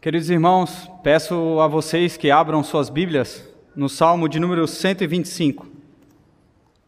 Queridos 0.00 0.30
irmãos, 0.30 0.88
peço 1.02 1.58
a 1.60 1.66
vocês 1.66 2.16
que 2.16 2.30
abram 2.30 2.62
suas 2.62 2.88
Bíblias 2.88 3.44
no 3.74 3.88
Salmo 3.88 4.28
de 4.28 4.38
número 4.38 4.64
125. 4.64 5.66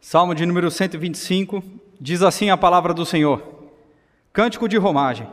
Salmo 0.00 0.32
de 0.32 0.46
número 0.46 0.70
125 0.70 1.60
diz 2.00 2.22
assim 2.22 2.50
a 2.50 2.56
palavra 2.56 2.94
do 2.94 3.04
Senhor: 3.04 3.42
Cântico 4.32 4.68
de 4.68 4.76
romagem. 4.76 5.26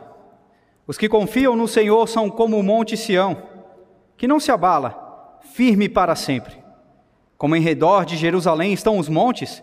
Os 0.88 0.98
que 0.98 1.08
confiam 1.08 1.54
no 1.54 1.68
Senhor 1.68 2.08
são 2.08 2.28
como 2.28 2.58
o 2.58 2.64
monte 2.64 2.96
Sião, 2.96 3.44
que 4.16 4.26
não 4.26 4.40
se 4.40 4.50
abala, 4.50 5.38
firme 5.52 5.88
para 5.88 6.16
sempre. 6.16 6.56
Como 7.36 7.54
em 7.54 7.60
redor 7.60 8.04
de 8.04 8.16
Jerusalém 8.16 8.72
estão 8.72 8.98
os 8.98 9.08
montes, 9.08 9.62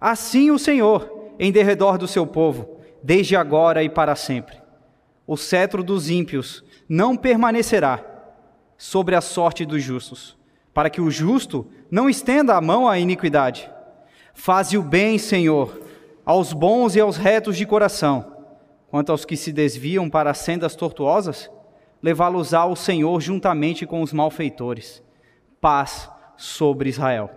assim 0.00 0.50
o 0.50 0.58
Senhor 0.58 1.30
em 1.38 1.52
derredor 1.52 1.96
do 1.96 2.08
seu 2.08 2.26
povo, 2.26 2.80
desde 3.00 3.36
agora 3.36 3.84
e 3.84 3.88
para 3.88 4.16
sempre. 4.16 4.61
O 5.32 5.36
cetro 5.38 5.82
dos 5.82 6.10
ímpios 6.10 6.62
não 6.86 7.16
permanecerá 7.16 8.04
sobre 8.76 9.14
a 9.14 9.20
sorte 9.22 9.64
dos 9.64 9.82
justos, 9.82 10.36
para 10.74 10.90
que 10.90 11.00
o 11.00 11.10
justo 11.10 11.66
não 11.90 12.10
estenda 12.10 12.54
a 12.54 12.60
mão 12.60 12.86
à 12.86 12.98
iniquidade. 12.98 13.70
Faze 14.34 14.76
o 14.76 14.82
bem, 14.82 15.16
Senhor, 15.16 15.80
aos 16.22 16.52
bons 16.52 16.96
e 16.96 17.00
aos 17.00 17.16
retos 17.16 17.56
de 17.56 17.64
coração. 17.64 18.44
Quanto 18.90 19.10
aos 19.10 19.24
que 19.24 19.34
se 19.34 19.54
desviam 19.54 20.10
para 20.10 20.34
sendas 20.34 20.76
tortuosas, 20.76 21.50
levá-los-á 22.02 22.66
o 22.66 22.76
Senhor 22.76 23.18
juntamente 23.18 23.86
com 23.86 24.02
os 24.02 24.12
malfeitores. 24.12 25.02
Paz 25.62 26.10
sobre 26.36 26.90
Israel. 26.90 27.30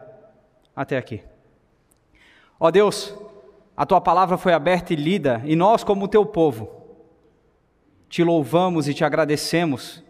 Até 0.75 0.97
aqui. 0.97 1.23
Ó 2.59 2.69
Deus, 2.69 3.15
a 3.77 3.85
tua 3.85 4.01
palavra 4.01 4.37
foi 4.37 4.51
aberta 4.51 4.91
e 4.91 4.97
lida, 4.97 5.41
e 5.45 5.55
nós, 5.55 5.81
como 5.81 6.09
teu 6.09 6.25
povo, 6.25 6.83
te 8.09 8.23
louvamos 8.23 8.87
e 8.87 8.93
te 8.93 9.03
agradecemos 9.03 10.03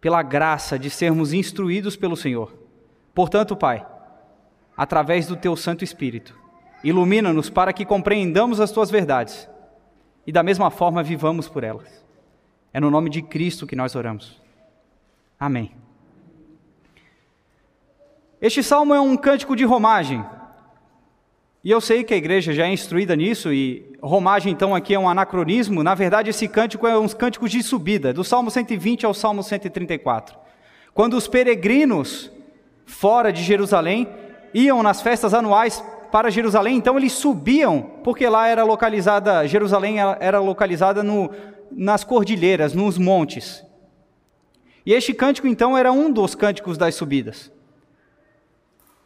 pela 0.00 0.22
graça 0.22 0.78
de 0.78 0.90
sermos 0.90 1.32
instruídos 1.32 1.96
pelo 1.96 2.16
Senhor. 2.16 2.52
Portanto, 3.14 3.56
Pai, 3.56 3.86
através 4.76 5.26
do 5.26 5.36
teu 5.36 5.56
Santo 5.56 5.84
Espírito, 5.84 6.38
ilumina-nos 6.82 7.48
para 7.48 7.72
que 7.72 7.84
compreendamos 7.84 8.60
as 8.60 8.70
tuas 8.70 8.90
verdades 8.90 9.48
e 10.26 10.32
da 10.32 10.42
mesma 10.42 10.70
forma 10.70 11.02
vivamos 11.02 11.48
por 11.48 11.64
elas. 11.64 12.04
É 12.72 12.80
no 12.80 12.90
nome 12.90 13.08
de 13.08 13.22
Cristo 13.22 13.66
que 13.66 13.76
nós 13.76 13.94
oramos. 13.94 14.42
Amém. 15.38 15.72
Este 18.40 18.62
salmo 18.62 18.92
é 18.92 19.00
um 19.00 19.16
cântico 19.16 19.56
de 19.56 19.64
romagem, 19.64 20.24
e 21.64 21.70
eu 21.70 21.80
sei 21.80 22.04
que 22.04 22.12
a 22.12 22.16
igreja 22.16 22.52
já 22.52 22.66
é 22.66 22.72
instruída 22.72 23.16
nisso, 23.16 23.50
e 23.50 23.90
romagem 24.02 24.52
então 24.52 24.74
aqui 24.74 24.92
é 24.92 24.98
um 24.98 25.08
anacronismo. 25.08 25.82
Na 25.82 25.94
verdade, 25.94 26.28
esse 26.28 26.46
cântico 26.46 26.86
é 26.86 26.98
uns 26.98 27.14
cânticos 27.14 27.50
de 27.50 27.62
subida, 27.62 28.12
do 28.12 28.22
Salmo 28.22 28.50
120 28.50 29.06
ao 29.06 29.14
Salmo 29.14 29.42
134. 29.42 30.36
Quando 30.92 31.16
os 31.16 31.26
peregrinos 31.26 32.30
fora 32.84 33.32
de 33.32 33.42
Jerusalém 33.42 34.06
iam 34.52 34.82
nas 34.82 35.00
festas 35.00 35.32
anuais 35.32 35.82
para 36.12 36.30
Jerusalém, 36.30 36.76
então 36.76 36.98
eles 36.98 37.12
subiam, 37.12 37.80
porque 38.04 38.28
lá 38.28 38.46
era 38.46 38.62
localizada, 38.62 39.48
Jerusalém 39.48 39.96
era 40.20 40.40
localizada 40.40 41.02
no, 41.02 41.30
nas 41.72 42.04
cordilheiras, 42.04 42.74
nos 42.74 42.98
montes. 42.98 43.64
E 44.84 44.92
este 44.92 45.14
cântico 45.14 45.46
então 45.46 45.78
era 45.78 45.90
um 45.90 46.12
dos 46.12 46.34
cânticos 46.34 46.76
das 46.76 46.94
subidas. 46.94 47.50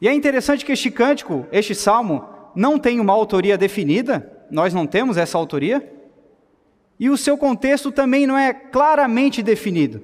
E 0.01 0.09
é 0.09 0.13
interessante 0.13 0.65
que 0.65 0.73
este 0.73 0.91
cântico, 0.91 1.47
este 1.53 1.73
salmo, 1.73 2.38
não 2.59 2.77
tem 2.77 2.99
uma 2.99 3.13
autoria 3.13 3.57
definida, 3.57 4.37
nós 4.51 4.75
não 4.75 4.85
temos 4.85 5.17
essa 5.17 5.39
autoria, 5.39 5.95
e 6.99 7.09
o 7.09 7.17
seu 7.17 7.39
contexto 7.39 7.93
também 7.93 8.27
não 8.27 8.37
é 8.37 8.53
claramente 8.53 9.45
definido. 9.45 10.03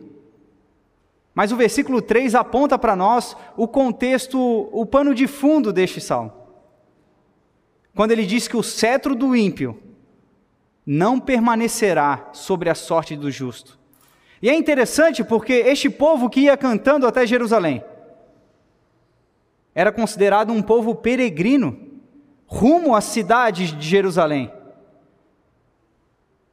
Mas 1.34 1.50
o 1.50 1.56
versículo 1.56 2.00
3 2.00 2.32
aponta 2.36 2.78
para 2.78 2.94
nós 2.94 3.36
o 3.56 3.66
contexto, 3.66 4.38
o 4.70 4.86
pano 4.86 5.16
de 5.16 5.26
fundo 5.26 5.72
deste 5.72 6.00
salmo. 6.00 6.32
Quando 7.92 8.12
ele 8.12 8.24
diz 8.24 8.46
que 8.46 8.56
o 8.56 8.62
cetro 8.62 9.16
do 9.16 9.34
ímpio 9.34 9.76
não 10.86 11.18
permanecerá 11.18 12.30
sobre 12.32 12.70
a 12.70 12.74
sorte 12.76 13.16
do 13.16 13.32
justo. 13.32 13.76
E 14.40 14.48
é 14.48 14.54
interessante 14.54 15.24
porque 15.24 15.54
este 15.54 15.90
povo 15.90 16.30
que 16.30 16.42
ia 16.42 16.56
cantando 16.56 17.04
até 17.04 17.26
Jerusalém 17.26 17.82
era 19.74 19.90
considerado 19.90 20.52
um 20.52 20.62
povo 20.62 20.94
peregrino 20.94 21.93
rumo 22.46 22.94
à 22.94 23.00
cidade 23.00 23.72
de 23.72 23.88
Jerusalém. 23.88 24.52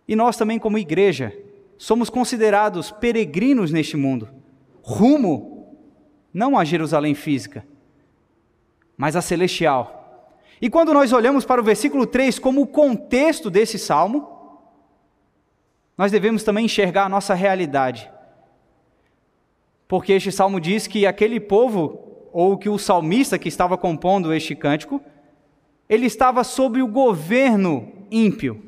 E 0.07 0.15
nós 0.15 0.35
também, 0.35 0.59
como 0.59 0.77
igreja, 0.77 1.37
somos 1.77 2.09
considerados 2.09 2.91
peregrinos 2.91 3.71
neste 3.71 3.97
mundo, 3.97 4.29
rumo 4.83 5.75
não 6.33 6.57
a 6.57 6.63
Jerusalém 6.63 7.13
física, 7.13 7.65
mas 8.97 9.15
a 9.15 9.21
celestial. 9.21 10.37
E 10.61 10.69
quando 10.69 10.93
nós 10.93 11.11
olhamos 11.11 11.43
para 11.43 11.59
o 11.59 11.63
versículo 11.63 12.05
3 12.05 12.37
como 12.39 12.61
o 12.61 12.67
contexto 12.67 13.49
desse 13.49 13.79
salmo, 13.79 14.31
nós 15.97 16.11
devemos 16.11 16.43
também 16.43 16.65
enxergar 16.65 17.05
a 17.05 17.09
nossa 17.09 17.33
realidade. 17.33 18.11
Porque 19.87 20.13
este 20.13 20.31
salmo 20.31 20.59
diz 20.59 20.87
que 20.87 21.05
aquele 21.05 21.39
povo, 21.39 22.27
ou 22.31 22.57
que 22.57 22.69
o 22.69 22.77
salmista 22.77 23.37
que 23.37 23.49
estava 23.49 23.77
compondo 23.77 24.33
este 24.33 24.55
cântico, 24.55 25.01
ele 25.91 26.05
estava 26.05 26.41
sob 26.45 26.81
o 26.81 26.87
governo 26.87 27.91
ímpio. 28.09 28.63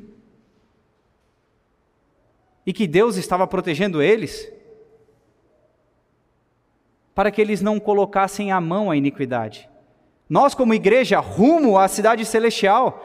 E 2.66 2.72
que 2.72 2.86
Deus 2.86 3.16
estava 3.16 3.46
protegendo 3.46 4.02
eles 4.02 4.52
para 7.14 7.30
que 7.30 7.40
eles 7.40 7.62
não 7.62 7.80
colocassem 7.80 8.52
a 8.52 8.60
mão 8.60 8.90
à 8.90 8.96
iniquidade. 8.96 9.70
Nós, 10.28 10.54
como 10.54 10.74
igreja, 10.74 11.18
rumo 11.18 11.78
à 11.78 11.88
cidade 11.88 12.26
celestial, 12.26 13.02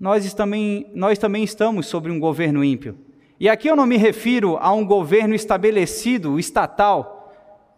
nós 0.00 0.34
também, 0.34 0.90
nós 0.92 1.20
também 1.20 1.44
estamos 1.44 1.86
sobre 1.86 2.10
um 2.10 2.18
governo 2.18 2.64
ímpio. 2.64 2.98
E 3.38 3.48
aqui 3.48 3.68
eu 3.68 3.76
não 3.76 3.86
me 3.86 3.96
refiro 3.96 4.56
a 4.56 4.72
um 4.72 4.84
governo 4.84 5.36
estabelecido, 5.36 6.36
estatal, 6.36 7.32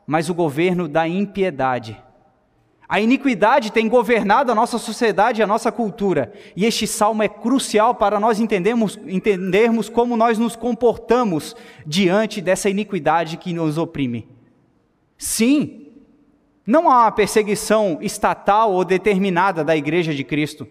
mas 0.07 0.31
o 0.31 0.35
governo 0.35 0.89
da 0.89 1.07
impiedade. 1.07 2.03
A 2.91 3.01
iniquidade 3.01 3.71
tem 3.71 3.89
governado 3.89 4.51
a 4.51 4.55
nossa 4.55 4.77
sociedade 4.77 5.41
e 5.41 5.45
a 5.45 5.47
nossa 5.47 5.71
cultura, 5.71 6.33
e 6.57 6.67
este 6.67 6.89
salmo 6.89 7.23
é 7.23 7.29
crucial 7.29 7.95
para 7.95 8.19
nós 8.19 8.41
entendermos, 8.41 8.99
entendermos 9.07 9.89
como 9.89 10.17
nós 10.17 10.39
nos 10.39 10.57
comportamos 10.57 11.55
diante 11.87 12.41
dessa 12.41 12.69
iniquidade 12.69 13.37
que 13.37 13.53
nos 13.53 13.79
oprime. 13.79 14.27
Sim, 15.17 15.87
não 16.67 16.91
há 16.91 17.03
uma 17.03 17.13
perseguição 17.13 17.99
estatal 18.01 18.73
ou 18.73 18.85
determinada 18.85 19.63
da 19.63 19.77
Igreja 19.77 20.13
de 20.13 20.25
Cristo. 20.25 20.67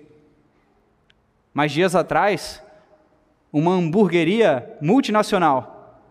Mas 1.53 1.71
dias 1.71 1.95
atrás, 1.95 2.61
uma 3.49 3.71
hamburgueria 3.71 4.77
multinacional 4.81 6.01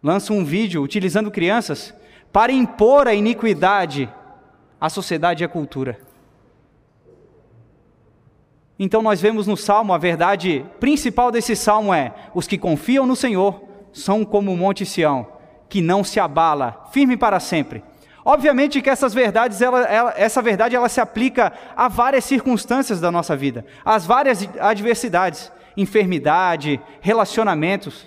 lança 0.00 0.32
um 0.32 0.44
vídeo 0.44 0.80
utilizando 0.80 1.28
crianças 1.28 1.92
para 2.32 2.52
impor 2.52 3.08
a 3.08 3.14
iniquidade 3.14 4.08
a 4.80 4.88
sociedade 4.88 5.42
e 5.42 5.46
a 5.46 5.48
cultura. 5.48 5.98
Então 8.78 9.02
nós 9.02 9.20
vemos 9.20 9.46
no 9.46 9.56
salmo 9.56 9.92
a 9.92 9.98
verdade 9.98 10.64
principal 10.80 11.30
desse 11.30 11.54
salmo 11.54 11.94
é: 11.94 12.12
os 12.34 12.46
que 12.46 12.58
confiam 12.58 13.06
no 13.06 13.14
Senhor 13.14 13.62
são 13.92 14.24
como 14.24 14.52
o 14.52 14.56
monte 14.56 14.84
Sião, 14.84 15.26
que 15.68 15.80
não 15.80 16.02
se 16.02 16.18
abala, 16.18 16.88
firme 16.92 17.16
para 17.16 17.38
sempre. 17.38 17.84
Obviamente 18.24 18.80
que 18.80 18.88
essas 18.88 19.12
verdades, 19.12 19.60
ela, 19.60 19.82
ela, 19.82 20.14
essa 20.16 20.40
verdade 20.40 20.74
ela 20.74 20.88
se 20.88 21.00
aplica 21.00 21.52
a 21.76 21.88
várias 21.88 22.24
circunstâncias 22.24 22.98
da 23.00 23.12
nossa 23.12 23.36
vida, 23.36 23.66
às 23.84 24.06
várias 24.06 24.48
adversidades, 24.58 25.52
enfermidade, 25.76 26.80
relacionamentos. 27.00 28.06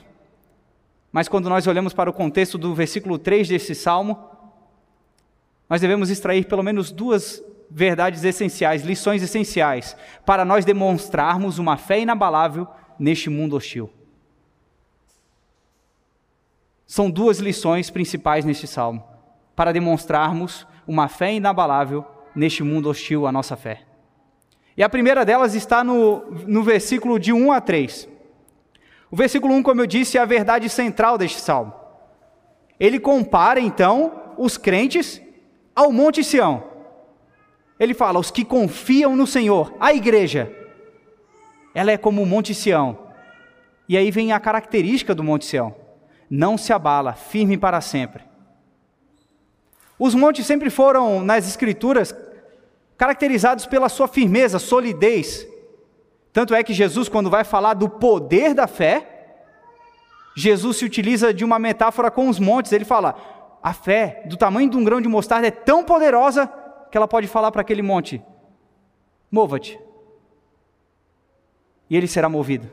Mas 1.11 1.27
quando 1.27 1.49
nós 1.49 1.67
olhamos 1.67 1.93
para 1.93 2.09
o 2.09 2.13
contexto 2.13 2.57
do 2.57 2.73
versículo 2.73 3.19
3 3.19 3.47
desse 3.47 3.75
salmo, 3.75 4.36
nós 5.69 5.81
devemos 5.81 6.09
extrair 6.09 6.45
pelo 6.45 6.63
menos 6.63 6.91
duas 6.91 7.43
verdades 7.69 8.23
essenciais, 8.23 8.83
lições 8.83 9.21
essenciais, 9.21 9.95
para 10.25 10.45
nós 10.45 10.63
demonstrarmos 10.63 11.59
uma 11.59 11.77
fé 11.77 11.99
inabalável 11.99 12.67
neste 12.97 13.29
mundo 13.29 13.55
hostil. 13.55 13.89
São 16.85 17.09
duas 17.09 17.39
lições 17.39 17.89
principais 17.89 18.45
neste 18.45 18.65
salmo, 18.65 19.03
para 19.55 19.73
demonstrarmos 19.73 20.65
uma 20.87 21.09
fé 21.09 21.33
inabalável 21.33 22.05
neste 22.33 22.63
mundo 22.63 22.89
hostil 22.89 23.27
à 23.27 23.31
nossa 23.31 23.57
fé. 23.57 23.81
E 24.77 24.83
a 24.83 24.87
primeira 24.87 25.25
delas 25.25 25.53
está 25.53 25.83
no, 25.83 26.31
no 26.47 26.63
versículo 26.63 27.19
de 27.19 27.33
1 27.33 27.51
a 27.51 27.59
3. 27.59 28.07
O 29.11 29.15
versículo 29.15 29.53
1, 29.55 29.63
como 29.63 29.81
eu 29.81 29.87
disse, 29.87 30.17
é 30.17 30.21
a 30.21 30.25
verdade 30.25 30.69
central 30.69 31.17
deste 31.17 31.41
salmo. 31.41 31.73
Ele 32.79 32.99
compara, 32.99 33.59
então, 33.59 34.33
os 34.37 34.55
crentes 34.55 35.21
ao 35.77 35.91
Monte 35.91 36.23
Sião. 36.23 36.63
Ele 37.79 37.93
fala: 37.93 38.17
os 38.19 38.31
que 38.31 38.43
confiam 38.43 39.15
no 39.15 39.27
Senhor, 39.27 39.75
a 39.79 39.93
igreja, 39.93 40.51
ela 41.75 41.91
é 41.91 41.97
como 41.97 42.23
o 42.23 42.25
Monte 42.25 42.55
Sião. 42.55 42.97
E 43.87 43.95
aí 43.95 44.09
vem 44.09 44.33
a 44.33 44.39
característica 44.39 45.13
do 45.13 45.23
Monte 45.23 45.45
Sião. 45.45 45.75
não 46.29 46.57
se 46.57 46.73
abala, 46.73 47.13
firme 47.13 47.57
para 47.57 47.79
sempre. 47.79 48.23
Os 49.97 50.13
montes 50.13 50.45
sempre 50.45 50.69
foram, 50.69 51.23
nas 51.23 51.47
Escrituras, 51.47 52.13
caracterizados 52.97 53.65
pela 53.65 53.87
sua 53.87 54.07
firmeza, 54.07 54.59
solidez. 54.59 55.47
Tanto 56.33 56.53
é 56.53 56.61
que 56.63 56.73
Jesus, 56.73 57.07
quando 57.07 57.29
vai 57.29 57.43
falar 57.43 57.75
do 57.75 57.87
poder 57.87 58.53
da 58.53 58.67
fé, 58.67 59.07
Jesus 60.35 60.77
se 60.77 60.85
utiliza 60.85 61.33
de 61.33 61.45
uma 61.45 61.57
metáfora 61.57 62.11
com 62.11 62.27
os 62.27 62.39
montes. 62.39 62.71
Ele 62.73 62.85
fala: 62.85 63.15
a 63.67 63.73
fé, 63.73 64.23
do 64.25 64.37
tamanho 64.37 64.69
de 64.69 64.77
um 64.77 64.83
grão 64.83 65.01
de 65.01 65.09
mostarda, 65.09 65.47
é 65.47 65.51
tão 65.51 65.83
poderosa 65.83 66.47
que 66.89 66.95
ela 66.95 67.07
pode 67.07 67.27
falar 67.27 67.51
para 67.51 67.59
aquele 67.59 67.81
monte: 67.81 68.23
mova-te. 69.29 69.77
E 71.89 71.97
ele 71.97 72.07
será 72.07 72.29
movido. 72.29 72.69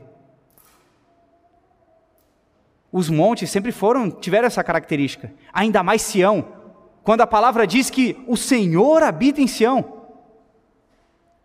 Os 2.92 3.10
montes 3.10 3.50
sempre 3.50 3.72
foram, 3.72 4.08
tiveram 4.08 4.46
essa 4.46 4.62
característica. 4.62 5.32
Ainda 5.52 5.82
mais 5.82 6.00
Sião, 6.00 6.46
quando 7.02 7.22
a 7.22 7.26
palavra 7.26 7.66
diz 7.66 7.90
que 7.90 8.16
o 8.28 8.36
Senhor 8.36 9.02
habita 9.02 9.40
em 9.40 9.48
Sião. 9.48 10.04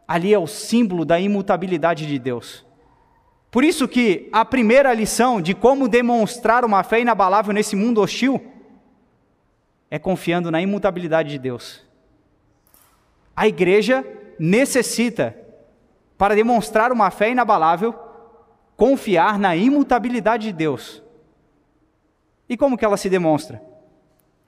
Ali 0.07 0.31
é 0.31 0.37
o 0.37 0.45
símbolo 0.45 1.03
da 1.03 1.19
imutabilidade 1.19 2.05
de 2.05 2.19
Deus. 2.19 2.63
Por 3.49 3.63
isso 3.63 3.87
que 3.87 4.29
a 4.31 4.45
primeira 4.45 4.93
lição 4.93 5.41
de 5.41 5.55
como 5.55 5.87
demonstrar 5.87 6.63
uma 6.63 6.83
fé 6.83 7.01
inabalável 7.01 7.51
nesse 7.51 7.75
mundo 7.75 7.99
hostil 7.99 8.48
é 9.89 9.97
confiando 9.97 10.51
na 10.51 10.62
imutabilidade 10.62 11.30
de 11.30 11.39
Deus. 11.39 11.86
A 13.36 13.47
igreja 13.47 14.06
necessita, 14.38 15.36
para 16.18 16.36
demonstrar 16.36 16.91
uma 16.91 17.09
fé 17.09 17.31
inabalável, 17.31 17.94
confiar 18.75 19.39
na 19.39 19.56
imutabilidade 19.56 20.47
de 20.47 20.53
Deus. 20.53 21.01
E 22.47 22.57
como 22.57 22.77
que 22.77 22.86
ela 22.86 22.97
se 22.97 23.09
demonstra? 23.09 23.62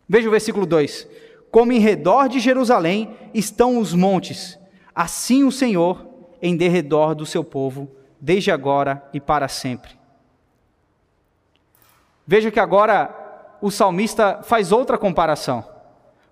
Veja 0.08 0.28
o 0.28 0.32
versículo 0.32 0.66
2: 0.66 1.08
Como 1.50 1.72
em 1.72 1.80
redor 1.80 2.28
de 2.28 2.40
Jerusalém 2.40 3.16
estão 3.34 3.78
os 3.78 3.94
montes, 3.94 4.60
assim 4.94 5.44
o 5.44 5.52
Senhor 5.52 6.08
em 6.42 6.58
derredor 6.58 7.14
do 7.14 7.26
seu 7.26 7.44
povo, 7.44 7.90
desde 8.20 8.52
agora 8.52 9.08
e 9.14 9.20
para 9.20 9.48
sempre. 9.48 9.92
Veja 12.26 12.52
que 12.52 12.60
agora 12.60 13.21
o 13.62 13.70
salmista 13.70 14.42
faz 14.44 14.72
outra 14.72 14.98
comparação. 14.98 15.66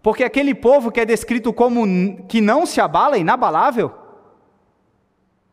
Porque 0.02 0.24
aquele 0.24 0.56
povo 0.56 0.92
que 0.92 1.00
é 1.00 1.06
descrito 1.06 1.54
como 1.54 2.24
que 2.28 2.42
não 2.42 2.66
se 2.66 2.80
abala, 2.80 3.18
inabalável, 3.18 3.94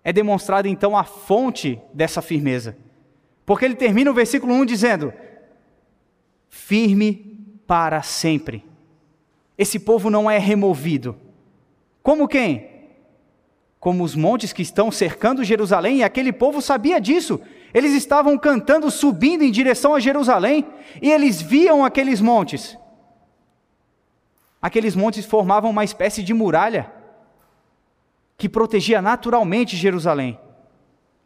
é 0.02 0.12
demonstrado 0.12 0.68
então 0.68 0.96
a 0.96 1.04
fonte 1.04 1.80
dessa 1.92 2.22
firmeza. 2.22 2.76
Porque 3.44 3.64
ele 3.64 3.74
termina 3.74 4.10
o 4.10 4.14
versículo 4.14 4.54
1 4.54 4.64
dizendo: 4.64 5.12
firme 6.48 7.36
para 7.66 8.02
sempre. 8.02 8.64
Esse 9.58 9.78
povo 9.78 10.10
não 10.10 10.30
é 10.30 10.38
removido. 10.38 11.16
Como 12.02 12.28
quem? 12.28 12.70
Como 13.80 14.04
os 14.04 14.14
montes 14.14 14.52
que 14.52 14.62
estão 14.62 14.90
cercando 14.90 15.44
Jerusalém, 15.44 15.98
e 15.98 16.04
aquele 16.04 16.32
povo 16.32 16.62
sabia 16.62 17.00
disso. 17.00 17.40
Eles 17.76 17.92
estavam 17.92 18.38
cantando, 18.38 18.90
subindo 18.90 19.44
em 19.44 19.50
direção 19.50 19.94
a 19.94 20.00
Jerusalém, 20.00 20.66
e 21.02 21.12
eles 21.12 21.42
viam 21.42 21.84
aqueles 21.84 22.22
montes. 22.22 22.74
Aqueles 24.62 24.96
montes 24.96 25.26
formavam 25.26 25.72
uma 25.72 25.84
espécie 25.84 26.22
de 26.22 26.32
muralha 26.32 26.90
que 28.38 28.48
protegia 28.48 29.02
naturalmente 29.02 29.76
Jerusalém. 29.76 30.40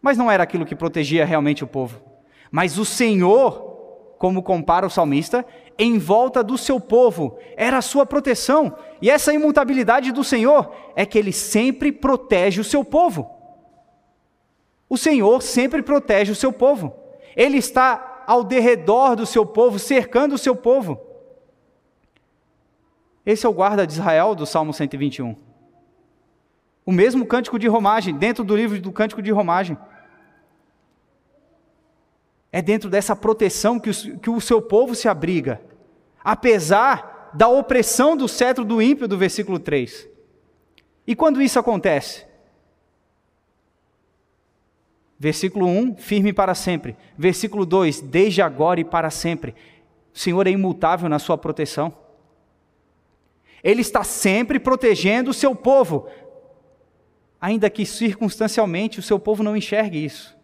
Mas 0.03 0.19
não 0.19 0.29
era 0.29 0.43
aquilo 0.43 0.67
que 0.67 0.75
protegia 0.75 1.25
realmente 1.25 1.63
o 1.63 1.69
povo. 1.69 2.03
Mas 2.51 2.79
o 2.79 2.85
Senhor, 2.85 4.17
como 4.19 4.43
compara 4.43 4.85
o 4.85 4.91
salmista, 4.91 5.47
em 5.79 5.99
volta 5.99 6.43
do 6.43 6.59
seu 6.59 6.81
povo, 6.81 7.39
era 7.57 7.79
a 7.79 7.83
sua 7.83 8.05
proteção. 8.05 8.77
E 9.01 9.09
essa 9.09 9.33
imutabilidade 9.33 10.11
do 10.11 10.25
Senhor 10.25 10.75
é 10.97 11.07
que 11.07 11.17
ele 11.17 11.33
sempre 11.33 11.93
protege 11.93 12.61
o 12.61 12.65
seu 12.65 12.85
povo. 12.85 13.40
O 14.91 14.99
Senhor 14.99 15.41
sempre 15.41 15.83
protege 15.83 16.33
o 16.33 16.35
seu 16.35 16.53
povo. 16.53 16.93
Ele 17.37 17.59
está 17.59 18.25
ao 18.27 18.43
derredor 18.43 19.15
do 19.15 19.25
seu 19.25 19.47
povo, 19.47 19.79
cercando 19.79 20.35
o 20.35 20.39
seu 20.39 20.57
povo. 20.57 21.01
Esse 23.25 23.47
é 23.47 23.49
o 23.49 23.53
guarda 23.53 23.87
de 23.87 23.93
Israel 23.93 24.35
do 24.35 24.45
Salmo 24.45 24.73
121. 24.73 25.37
O 26.85 26.91
mesmo 26.91 27.25
cântico 27.25 27.57
de 27.57 27.69
romagem, 27.69 28.17
dentro 28.17 28.43
do 28.43 28.57
livro 28.57 28.81
do 28.81 28.91
cântico 28.91 29.23
de 29.23 29.31
romagem. 29.31 29.79
É 32.51 32.61
dentro 32.61 32.91
dessa 32.91 33.15
proteção 33.15 33.79
que 33.79 33.91
o, 33.91 34.19
que 34.19 34.29
o 34.29 34.41
seu 34.41 34.61
povo 34.61 34.97
se 34.97 35.09
abriga, 35.09 35.63
apesar 36.25 37.31
da 37.33 37.47
opressão 37.47 38.17
do 38.17 38.27
cetro 38.27 38.65
do 38.65 38.83
ímpio 38.83 39.07
do 39.07 39.17
versículo 39.17 39.61
3. 39.61 40.09
E 41.07 41.15
quando 41.15 41.41
isso 41.41 41.61
acontece? 41.61 42.30
Versículo 45.23 45.67
1, 45.67 45.97
firme 45.97 46.33
para 46.33 46.55
sempre. 46.55 46.97
Versículo 47.15 47.67
2, 47.67 48.01
desde 48.01 48.41
agora 48.41 48.81
e 48.81 48.85
para 48.85 49.11
sempre. 49.11 49.55
O 50.15 50.19
Senhor 50.19 50.47
é 50.47 50.51
imutável 50.51 51.11
na 51.11 51.19
sua 51.19 51.37
proteção. 51.37 51.95
Ele 53.63 53.83
está 53.83 54.03
sempre 54.03 54.59
protegendo 54.59 55.31
o 55.31 55.35
seu 55.35 55.55
povo, 55.55 56.09
ainda 57.39 57.69
que 57.69 57.85
circunstancialmente 57.85 58.99
o 58.99 59.03
seu 59.03 59.19
povo 59.19 59.43
não 59.43 59.55
enxergue 59.55 60.03
isso. 60.03 60.35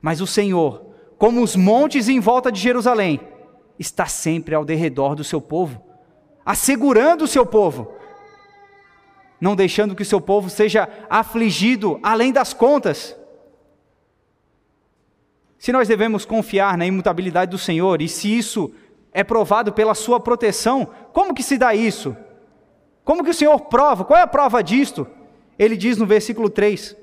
Mas 0.00 0.22
o 0.22 0.26
Senhor, 0.26 0.86
como 1.18 1.42
os 1.42 1.54
montes 1.54 2.08
em 2.08 2.20
volta 2.20 2.50
de 2.50 2.58
Jerusalém, 2.58 3.20
está 3.78 4.06
sempre 4.06 4.54
ao 4.54 4.64
derredor 4.64 5.14
do 5.14 5.22
seu 5.22 5.42
povo, 5.42 5.84
assegurando 6.46 7.24
o 7.24 7.28
seu 7.28 7.44
povo, 7.44 7.92
não 9.38 9.54
deixando 9.54 9.94
que 9.94 10.02
o 10.02 10.06
seu 10.06 10.20
povo 10.22 10.48
seja 10.48 10.88
afligido 11.10 12.00
além 12.02 12.32
das 12.32 12.54
contas. 12.54 13.14
Se 15.64 15.72
nós 15.72 15.88
devemos 15.88 16.26
confiar 16.26 16.76
na 16.76 16.84
imutabilidade 16.84 17.50
do 17.50 17.56
Senhor 17.56 18.02
e 18.02 18.06
se 18.06 18.28
isso 18.28 18.70
é 19.14 19.24
provado 19.24 19.72
pela 19.72 19.94
sua 19.94 20.20
proteção, 20.20 20.90
como 21.10 21.32
que 21.32 21.42
se 21.42 21.56
dá 21.56 21.74
isso? 21.74 22.14
Como 23.02 23.24
que 23.24 23.30
o 23.30 23.34
Senhor 23.34 23.58
prova? 23.62 24.04
Qual 24.04 24.18
é 24.18 24.20
a 24.20 24.26
prova 24.26 24.62
disto? 24.62 25.06
Ele 25.58 25.74
diz 25.74 25.96
no 25.96 26.04
versículo 26.04 26.50
3: 26.50 26.94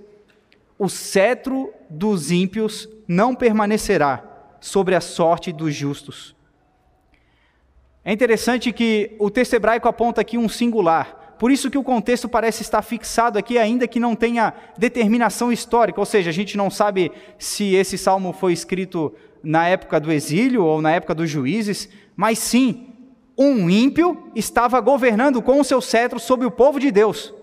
O 0.77 0.87
cetro 0.87 1.73
dos 1.89 2.29
ímpios 2.29 2.87
não 3.07 3.33
permanecerá 3.33 4.23
sobre 4.59 4.94
a 4.94 5.01
sorte 5.01 5.51
dos 5.51 5.73
justos. 5.73 6.35
É 8.06 8.13
interessante 8.13 8.71
que 8.71 9.15
o 9.18 9.31
texto 9.31 9.56
hebraico 9.56 9.87
aponta 9.87 10.21
aqui 10.21 10.37
um 10.37 10.47
singular. 10.47 11.19
Por 11.42 11.50
isso 11.50 11.71
que 11.71 11.78
o 11.78 11.83
contexto 11.83 12.30
parece 12.30 12.62
estar 12.62 12.83
fixado 12.83 13.40
aqui, 13.40 13.57
ainda 13.57 13.88
que 13.88 14.00
não 14.00 14.16
tenha 14.16 14.54
determinação 14.78 15.52
histórica, 15.52 16.00
ou 16.00 16.06
seja, 16.06 16.30
a 16.30 16.31
gente 16.31 16.56
não 16.56 16.69
sabe 16.69 17.12
se 17.40 17.74
esse 17.74 17.98
salmo 17.98 18.31
foi 18.31 18.54
escrito 18.54 19.12
na 19.42 19.68
época 19.68 20.00
do 20.00 20.12
exílio 20.12 20.64
ou 20.64 20.83
na 20.83 20.92
época 20.92 21.16
dos 21.16 21.28
juízes, 21.28 21.90
mas 22.16 22.38
sim, 22.38 22.94
um 23.36 23.68
ímpio 23.71 24.30
estava 24.36 24.80
governando 24.80 25.42
com 25.42 25.60
o 25.60 25.64
seu 25.64 25.81
cetro 25.81 26.19
sobre 26.19 26.45
o 26.45 26.52
povo 26.52 26.80
de 26.80 26.92
Deus. 26.92 27.33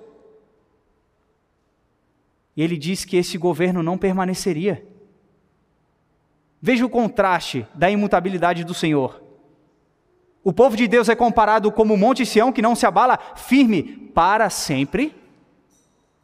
E 2.56 2.62
ele 2.62 2.76
diz 2.76 3.04
que 3.04 3.16
esse 3.16 3.36
governo 3.36 3.82
não 3.82 3.98
permaneceria. 3.98 4.86
Veja 6.62 6.86
o 6.86 6.88
contraste 6.88 7.66
da 7.74 7.90
imutabilidade 7.90 8.62
do 8.62 8.74
Senhor. 8.74 9.27
O 10.48 10.52
povo 10.54 10.74
de 10.74 10.88
Deus 10.88 11.10
é 11.10 11.14
comparado 11.14 11.70
como 11.70 11.92
o 11.92 11.98
Monte 11.98 12.24
Sião 12.24 12.50
que 12.50 12.62
não 12.62 12.74
se 12.74 12.86
abala, 12.86 13.18
firme 13.36 13.82
para 14.14 14.48
sempre. 14.48 15.14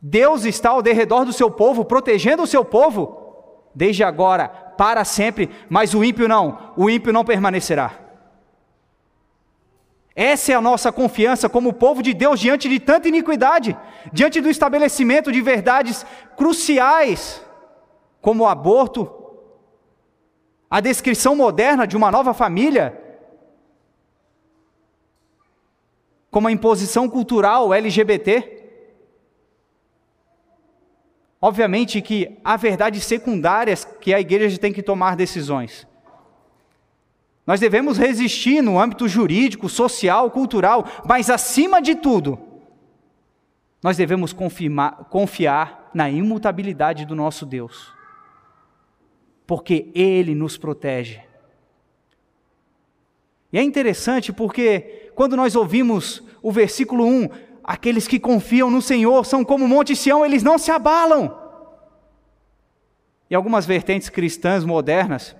Deus 0.00 0.46
está 0.46 0.70
ao 0.70 0.80
derredor 0.80 1.26
do 1.26 1.32
seu 1.34 1.50
povo, 1.50 1.84
protegendo 1.84 2.42
o 2.42 2.46
seu 2.46 2.64
povo, 2.64 3.60
desde 3.74 4.02
agora, 4.02 4.48
para 4.48 5.04
sempre, 5.04 5.50
mas 5.68 5.92
o 5.92 6.02
ímpio 6.02 6.26
não, 6.26 6.72
o 6.74 6.88
ímpio 6.88 7.12
não 7.12 7.22
permanecerá. 7.22 7.92
Essa 10.16 10.52
é 10.52 10.54
a 10.54 10.60
nossa 10.62 10.90
confiança 10.90 11.46
como 11.46 11.74
povo 11.74 12.02
de 12.02 12.14
Deus 12.14 12.40
diante 12.40 12.66
de 12.66 12.80
tanta 12.80 13.06
iniquidade, 13.06 13.76
diante 14.10 14.40
do 14.40 14.48
estabelecimento 14.48 15.30
de 15.30 15.42
verdades 15.42 16.06
cruciais, 16.34 17.44
como 18.22 18.44
o 18.44 18.48
aborto, 18.48 19.06
a 20.70 20.80
descrição 20.80 21.36
moderna 21.36 21.86
de 21.86 21.94
uma 21.94 22.10
nova 22.10 22.32
família, 22.32 23.03
como 26.34 26.48
a 26.48 26.52
imposição 26.52 27.08
cultural 27.08 27.72
LGBT. 27.72 28.64
Obviamente 31.40 32.02
que 32.02 32.36
há 32.42 32.56
verdades 32.56 33.04
secundárias 33.04 33.84
que 33.84 34.12
a 34.12 34.18
igreja 34.18 34.58
tem 34.58 34.72
que 34.72 34.82
tomar 34.82 35.14
decisões. 35.14 35.86
Nós 37.46 37.60
devemos 37.60 37.96
resistir 37.96 38.60
no 38.62 38.80
âmbito 38.80 39.06
jurídico, 39.06 39.68
social, 39.68 40.28
cultural, 40.28 40.84
mas 41.06 41.30
acima 41.30 41.80
de 41.80 41.94
tudo, 41.94 42.36
nós 43.80 43.96
devemos 43.96 44.32
confirmar, 44.32 45.04
confiar 45.04 45.88
na 45.94 46.10
imutabilidade 46.10 47.06
do 47.06 47.14
nosso 47.14 47.46
Deus, 47.46 47.94
porque 49.46 49.88
Ele 49.94 50.34
nos 50.34 50.58
protege. 50.58 51.20
E 53.52 53.58
é 53.58 53.62
interessante 53.62 54.32
porque 54.32 55.03
quando 55.14 55.36
nós 55.36 55.54
ouvimos 55.56 56.22
o 56.42 56.50
versículo 56.52 57.06
1, 57.06 57.28
aqueles 57.62 58.06
que 58.06 58.18
confiam 58.18 58.70
no 58.70 58.82
Senhor 58.82 59.24
são 59.24 59.44
como 59.44 59.64
o 59.64 59.68
Monte 59.68 59.96
Sião, 59.96 60.24
eles 60.24 60.42
não 60.42 60.58
se 60.58 60.70
abalam. 60.70 61.34
E 63.30 63.34
algumas 63.34 63.64
vertentes 63.64 64.08
cristãs 64.08 64.64
modernas 64.64 65.34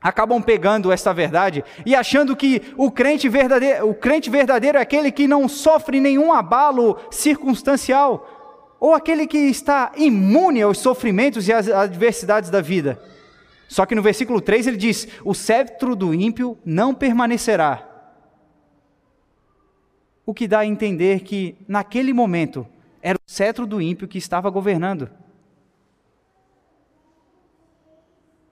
acabam 0.00 0.40
pegando 0.40 0.92
esta 0.92 1.12
verdade 1.12 1.64
e 1.84 1.94
achando 1.94 2.36
que 2.36 2.62
o 2.76 2.90
crente 2.90 3.28
verdadeiro, 3.28 3.88
o 3.88 3.94
crente 3.94 4.30
verdadeiro 4.30 4.78
é 4.78 4.80
aquele 4.80 5.10
que 5.10 5.26
não 5.26 5.48
sofre 5.48 6.00
nenhum 6.00 6.32
abalo 6.32 6.98
circunstancial, 7.10 8.76
ou 8.78 8.94
aquele 8.94 9.26
que 9.26 9.38
está 9.38 9.90
imune 9.96 10.62
aos 10.62 10.78
sofrimentos 10.78 11.48
e 11.48 11.52
às 11.52 11.68
adversidades 11.68 12.50
da 12.50 12.60
vida. 12.60 13.00
Só 13.66 13.84
que 13.84 13.94
no 13.94 14.02
versículo 14.02 14.40
3 14.40 14.68
ele 14.68 14.76
diz: 14.76 15.08
O 15.24 15.34
cetro 15.34 15.96
do 15.96 16.14
ímpio 16.14 16.56
não 16.64 16.94
permanecerá. 16.94 17.87
O 20.28 20.34
que 20.34 20.46
dá 20.46 20.58
a 20.58 20.66
entender 20.66 21.20
que, 21.20 21.56
naquele 21.66 22.12
momento, 22.12 22.68
era 23.00 23.16
o 23.16 23.30
cetro 23.30 23.66
do 23.66 23.80
ímpio 23.80 24.06
que 24.06 24.18
estava 24.18 24.50
governando. 24.50 25.08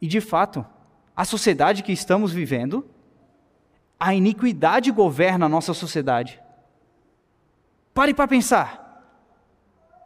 E 0.00 0.06
de 0.06 0.18
fato, 0.22 0.64
a 1.14 1.22
sociedade 1.22 1.82
que 1.82 1.92
estamos 1.92 2.32
vivendo, 2.32 2.88
a 4.00 4.14
iniquidade 4.14 4.90
governa 4.90 5.44
a 5.44 5.48
nossa 5.50 5.74
sociedade. 5.74 6.40
Pare 7.92 8.14
para 8.14 8.26
pensar. 8.26 9.12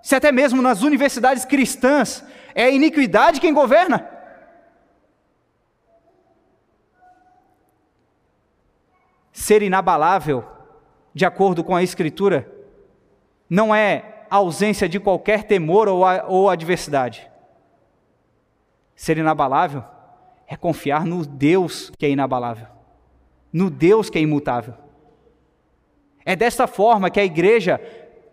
Se 0.03 0.17
até 0.17 0.33
mesmo 0.33 0.61
nas 0.61 0.83
universidades 0.83 1.45
cristãs 1.45 2.25
é 2.53 2.65
a 2.65 2.71
iniquidade 2.71 3.41
quem 3.41 3.55
governa. 3.55 4.11
Ser 9.31 9.63
inabalável, 9.63 10.59
de 11.15 11.25
acordo 11.25 11.65
com 11.65 11.75
a 11.75 11.83
Escritura, 11.83 12.51
não 13.49 13.75
é 13.75 14.27
ausência 14.31 14.89
de 14.89 15.01
qualquer 15.01 15.45
temor 15.45 15.89
ou, 15.89 16.03
ou 16.29 16.49
adversidade. 16.49 17.29
Ser 18.95 19.19
inabalável 19.19 19.83
é 20.47 20.57
confiar 20.57 21.05
no 21.05 21.27
Deus 21.27 21.91
que 21.99 22.07
é 22.07 22.11
inabalável, 22.11 22.67
no 23.53 23.69
Deus 23.71 24.09
que 24.09 24.19
é 24.19 24.21
imutável. 24.21 24.75
É 26.25 26.37
desta 26.37 26.67
forma 26.67 27.11
que 27.11 27.19
a 27.19 27.25
igreja 27.25 27.81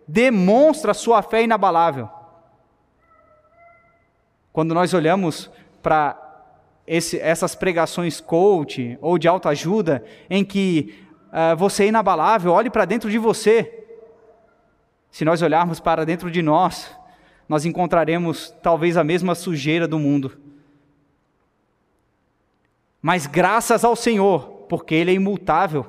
demonstra 0.06 0.94
sua 0.94 1.22
fé 1.22 1.42
inabalável. 1.42 2.08
Quando 4.52 4.74
nós 4.74 4.94
olhamos 4.94 5.50
para 5.82 6.16
essas 6.86 7.54
pregações 7.54 8.20
coach 8.20 8.98
ou 9.00 9.18
de 9.18 9.28
autoajuda, 9.28 10.04
em 10.30 10.44
que 10.44 11.07
uh, 11.28 11.56
você 11.56 11.84
é 11.84 11.86
inabalável, 11.88 12.52
olhe 12.52 12.70
para 12.70 12.84
dentro 12.84 13.10
de 13.10 13.18
você. 13.18 13.86
Se 15.10 15.24
nós 15.24 15.40
olharmos 15.42 15.80
para 15.80 16.04
dentro 16.04 16.30
de 16.30 16.42
nós, 16.42 16.90
nós 17.48 17.64
encontraremos 17.64 18.54
talvez 18.62 18.96
a 18.96 19.04
mesma 19.04 19.34
sujeira 19.34 19.88
do 19.88 19.98
mundo 19.98 20.48
mas 23.00 23.26
graças 23.26 23.84
ao 23.84 23.94
Senhor, 23.94 24.66
porque 24.68 24.94
Ele 24.94 25.10
é 25.10 25.14
imutável 25.14 25.86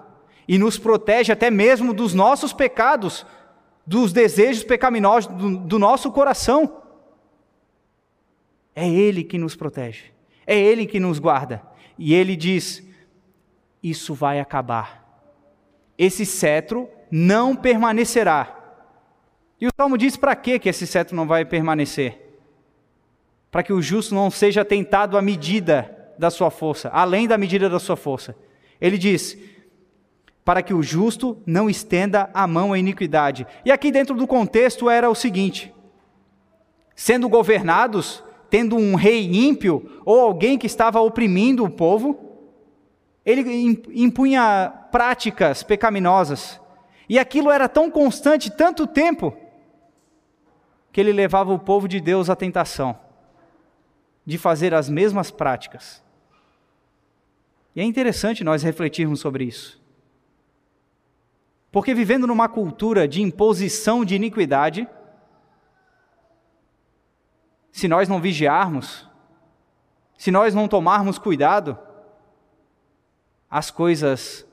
e 0.48 0.58
nos 0.58 0.78
protege 0.78 1.32
até 1.32 1.50
mesmo 1.50 1.94
dos 1.94 2.14
nossos 2.14 2.54
pecados, 2.54 3.26
dos 3.86 4.14
desejos 4.14 4.64
pecaminosos 4.64 5.32
do, 5.34 5.58
do 5.58 5.80
nosso 5.80 6.12
coração. 6.12 6.82
É 8.76 8.88
Ele 8.88 9.24
que 9.24 9.38
nos 9.38 9.56
protege, 9.56 10.06
é 10.46 10.58
Ele 10.58 10.86
que 10.86 11.00
nos 11.00 11.20
guarda. 11.20 11.62
E 11.98 12.14
Ele 12.14 12.36
diz: 12.36 12.88
Isso 13.82 14.14
vai 14.14 14.40
acabar. 14.40 15.09
Esse 16.00 16.26
cetro 16.26 16.90
não 17.12 17.54
permanecerá. 17.54 18.56
E 19.60 19.68
o 19.68 19.72
Salmo 19.76 19.98
diz 19.98 20.16
para 20.16 20.34
que 20.34 20.70
esse 20.70 20.88
cetro 20.88 21.14
não 21.14 21.28
vai 21.28 21.44
permanecer? 21.44 22.40
Para 23.52 23.62
que 23.62 23.74
o 23.74 23.82
justo 23.82 24.16
não 24.16 24.32
seja 24.32 24.64
tentado 24.64 25.18
à 25.18 25.22
medida 25.22 26.14
da 26.18 26.30
sua 26.30 26.50
força, 26.50 26.88
além 26.94 27.28
da 27.28 27.38
medida 27.38 27.70
da 27.70 27.80
sua 27.80 27.98
força. 27.98 28.34
Ele 28.80 28.98
diz: 28.98 29.38
para 30.46 30.64
que 30.64 30.74
o 30.74 30.82
justo 30.82 31.38
não 31.46 31.70
estenda 31.70 32.30
a 32.34 32.48
mão 32.48 32.72
à 32.72 32.80
iniquidade. 32.80 33.46
E 33.66 33.72
aqui 33.72 33.92
dentro 33.92 34.16
do 34.16 34.26
contexto 34.26 34.90
era 34.90 35.10
o 35.10 35.16
seguinte: 35.16 35.74
sendo 36.96 37.28
governados, 37.28 38.24
tendo 38.50 38.78
um 38.78 38.96
rei 38.96 39.26
ímpio 39.26 40.02
ou 40.06 40.22
alguém 40.22 40.58
que 40.58 40.66
estava 40.66 41.02
oprimindo 41.02 41.66
o 41.66 41.70
povo, 41.70 42.29
ele 43.30 43.84
impunha 43.94 44.74
práticas 44.92 45.62
pecaminosas. 45.62 46.60
E 47.08 47.20
aquilo 47.20 47.52
era 47.52 47.70
tão 47.70 47.92
constante, 47.92 48.50
tanto 48.50 48.88
tempo, 48.88 49.38
que 50.92 51.00
ele 51.00 51.12
levava 51.12 51.54
o 51.54 51.60
povo 51.60 51.88
de 51.88 52.00
Deus 52.00 52.30
à 52.30 52.36
tentação 52.36 52.98
de 54.26 54.38
fazer 54.38 54.74
as 54.74 54.90
mesmas 54.90 55.30
práticas. 55.32 56.04
E 57.76 57.82
é 57.82 57.84
interessante 57.84 58.44
nós 58.44 58.64
refletirmos 58.64 59.20
sobre 59.20 59.44
isso. 59.44 59.80
Porque 61.72 61.94
vivendo 61.94 62.26
numa 62.26 62.50
cultura 62.50 63.08
de 63.08 63.22
imposição 63.22 64.04
de 64.04 64.16
iniquidade, 64.16 64.88
se 67.72 67.88
nós 67.88 68.10
não 68.10 68.20
vigiarmos, 68.20 69.08
se 70.18 70.32
nós 70.32 70.56
não 70.56 70.68
tomarmos 70.68 71.20
cuidado, 71.20 71.78
as 73.50 73.72
coisas 73.72 74.46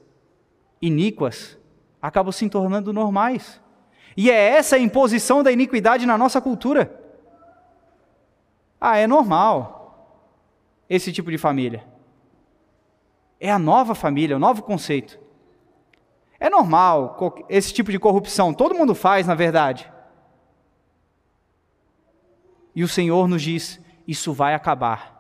iníquas 0.81 1.59
acabam 2.01 2.33
se 2.33 2.49
tornando 2.49 2.93
normais. 2.93 3.61
E 4.17 4.31
é 4.31 4.35
essa 4.35 4.77
a 4.77 4.79
imposição 4.79 5.43
da 5.43 5.53
iniquidade 5.53 6.07
na 6.07 6.17
nossa 6.17 6.41
cultura. 6.41 7.05
Ah, 8.81 8.97
é 8.97 9.07
normal 9.07 9.77
esse 10.89 11.13
tipo 11.13 11.31
de 11.31 11.37
família. 11.37 11.85
É 13.39 13.51
a 13.51 13.59
nova 13.59 13.95
família, 13.95 14.37
o 14.37 14.41
novo 14.41 14.63
conceito. 14.63 15.19
É 16.39 16.49
normal 16.49 17.45
esse 17.49 17.73
tipo 17.73 17.91
de 17.91 17.99
corrupção, 17.99 18.55
todo 18.55 18.75
mundo 18.75 18.95
faz, 18.95 19.27
na 19.27 19.35
verdade. 19.35 19.91
E 22.75 22.85
o 22.85 22.89
Senhor 22.89 23.27
nos 23.27 23.43
diz: 23.43 23.81
isso 24.07 24.33
vai 24.33 24.55
acabar. 24.55 25.15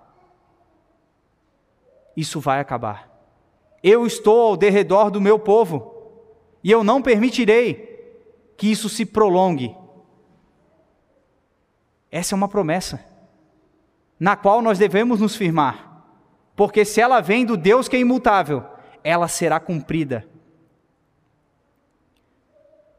Isso 2.16 2.40
vai 2.40 2.60
acabar. 2.60 3.15
Eu 3.82 4.06
estou 4.06 4.48
ao 4.48 4.56
derredor 4.56 5.10
do 5.10 5.20
meu 5.20 5.38
povo, 5.38 5.94
e 6.62 6.70
eu 6.70 6.82
não 6.82 7.00
permitirei 7.00 7.86
que 8.56 8.70
isso 8.70 8.88
se 8.88 9.04
prolongue. 9.04 9.76
Essa 12.10 12.34
é 12.34 12.36
uma 12.36 12.48
promessa, 12.48 13.04
na 14.18 14.34
qual 14.36 14.62
nós 14.62 14.78
devemos 14.78 15.20
nos 15.20 15.36
firmar. 15.36 16.04
Porque 16.54 16.84
se 16.84 17.00
ela 17.00 17.20
vem 17.20 17.44
do 17.44 17.56
Deus 17.56 17.86
que 17.86 17.96
é 17.96 18.00
imutável, 18.00 18.64
ela 19.04 19.28
será 19.28 19.60
cumprida. 19.60 20.26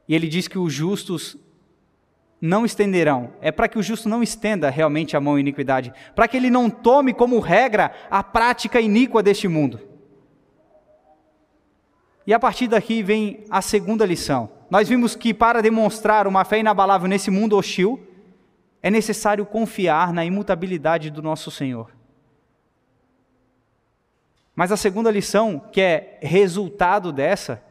E 0.07 0.15
ele 0.15 0.27
diz 0.27 0.48
que 0.48 0.57
os 0.57 0.72
justos 0.72 1.36
não 2.39 2.65
estenderão. 2.65 3.34
É 3.41 3.51
para 3.51 3.67
que 3.67 3.77
o 3.77 3.84
justo 3.84 4.07
não 4.07 4.24
estenda 4.24 4.69
realmente 4.69 5.17
a 5.17 5.19
mão 5.19 5.36
à 5.36 5.39
iniquidade, 5.39 5.91
para 6.15 6.27
que 6.27 6.38
ele 6.38 6.50
não 6.50 6.69
tome 6.69 7.13
como 7.13 7.39
regra 7.39 7.91
a 8.10 8.24
prática 8.24 8.79
iníqua 8.79 9.22
deste 9.22 9.48
mundo. 9.48 9.79
E 12.27 12.34
a 12.34 12.39
partir 12.39 12.67
daqui 12.67 13.01
vem 13.01 13.46
a 13.50 13.62
segunda 13.62 14.05
lição. 14.05 14.50
Nós 14.69 14.89
vimos 14.89 15.15
que 15.15 15.34
para 15.34 15.62
demonstrar 15.62 16.27
uma 16.27 16.43
fé 16.43 16.60
inabalável 16.60 17.07
nesse 17.07 17.31
mundo 17.31 17.55
hostil, 17.55 18.05
é 18.84 18.91
necessário 18.91 19.46
confiar 19.46 20.12
na 20.12 20.25
imutabilidade 20.25 21.10
do 21.10 21.22
nosso 21.22 21.50
Senhor. 21.50 21.89
Mas 24.53 24.74
a 24.74 24.77
segunda 24.77 25.10
lição, 25.10 25.57
que 25.72 25.79
é 25.79 26.19
resultado 26.22 27.13
dessa, 27.13 27.63